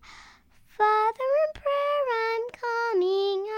Father, 0.67 1.29
in 1.43 1.61
prayer, 1.61 2.03
I'm 2.27 2.45
coming 2.65 3.48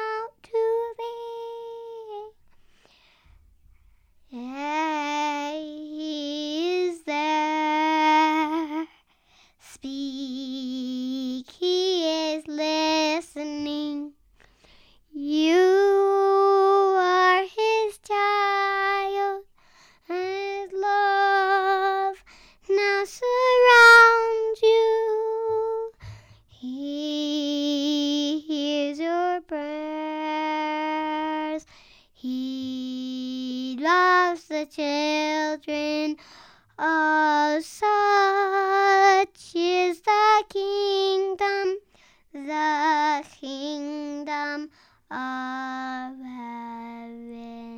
of 45.12 46.17
heaven. 46.24 47.71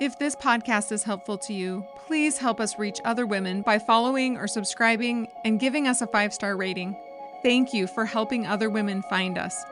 If 0.00 0.18
this 0.18 0.36
podcast 0.36 0.92
is 0.92 1.02
helpful 1.02 1.38
to 1.38 1.52
you, 1.52 1.84
please 2.06 2.38
help 2.38 2.60
us 2.60 2.78
reach 2.78 3.00
other 3.04 3.26
women 3.26 3.62
by 3.62 3.78
following 3.78 4.36
or 4.36 4.46
subscribing 4.46 5.26
and 5.44 5.58
giving 5.58 5.88
us 5.88 6.00
a 6.00 6.06
five 6.06 6.32
star 6.32 6.56
rating. 6.56 6.96
Thank 7.42 7.74
you 7.74 7.88
for 7.88 8.04
helping 8.06 8.46
other 8.46 8.70
women 8.70 9.02
find 9.02 9.36
us. 9.36 9.64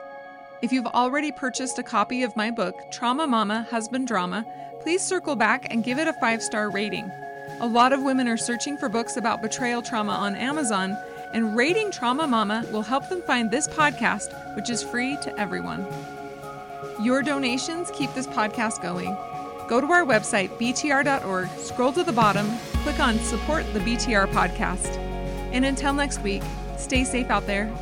If 0.61 0.71
you've 0.73 0.85
already 0.87 1.31
purchased 1.31 1.79
a 1.79 1.83
copy 1.83 2.23
of 2.23 2.35
my 2.35 2.51
book, 2.51 2.75
Trauma 2.91 3.25
Mama 3.25 3.65
Husband 3.71 4.05
Drama, 4.07 4.45
please 4.81 5.01
circle 5.01 5.35
back 5.35 5.67
and 5.71 5.83
give 5.83 5.97
it 5.97 6.07
a 6.07 6.13
five 6.13 6.43
star 6.43 6.69
rating. 6.69 7.09
A 7.61 7.67
lot 7.67 7.93
of 7.93 8.03
women 8.03 8.27
are 8.27 8.37
searching 8.37 8.77
for 8.77 8.89
books 8.89 9.17
about 9.17 9.41
betrayal 9.41 9.81
trauma 9.81 10.13
on 10.13 10.35
Amazon, 10.35 10.97
and 11.33 11.55
rating 11.55 11.91
Trauma 11.91 12.27
Mama 12.27 12.65
will 12.71 12.81
help 12.81 13.09
them 13.09 13.21
find 13.21 13.49
this 13.49 13.67
podcast, 13.67 14.33
which 14.55 14.69
is 14.69 14.83
free 14.83 15.17
to 15.17 15.39
everyone. 15.39 15.85
Your 17.01 17.21
donations 17.21 17.91
keep 17.91 18.13
this 18.13 18.27
podcast 18.27 18.81
going. 18.81 19.15
Go 19.67 19.79
to 19.79 19.87
our 19.91 20.03
website, 20.05 20.49
btr.org, 20.57 21.49
scroll 21.57 21.93
to 21.93 22.03
the 22.03 22.11
bottom, 22.11 22.47
click 22.83 22.99
on 22.99 23.17
Support 23.19 23.71
the 23.73 23.79
BTR 23.79 24.27
Podcast. 24.27 24.97
And 25.53 25.65
until 25.65 25.93
next 25.93 26.21
week, 26.21 26.43
stay 26.77 27.03
safe 27.03 27.29
out 27.29 27.47
there 27.47 27.73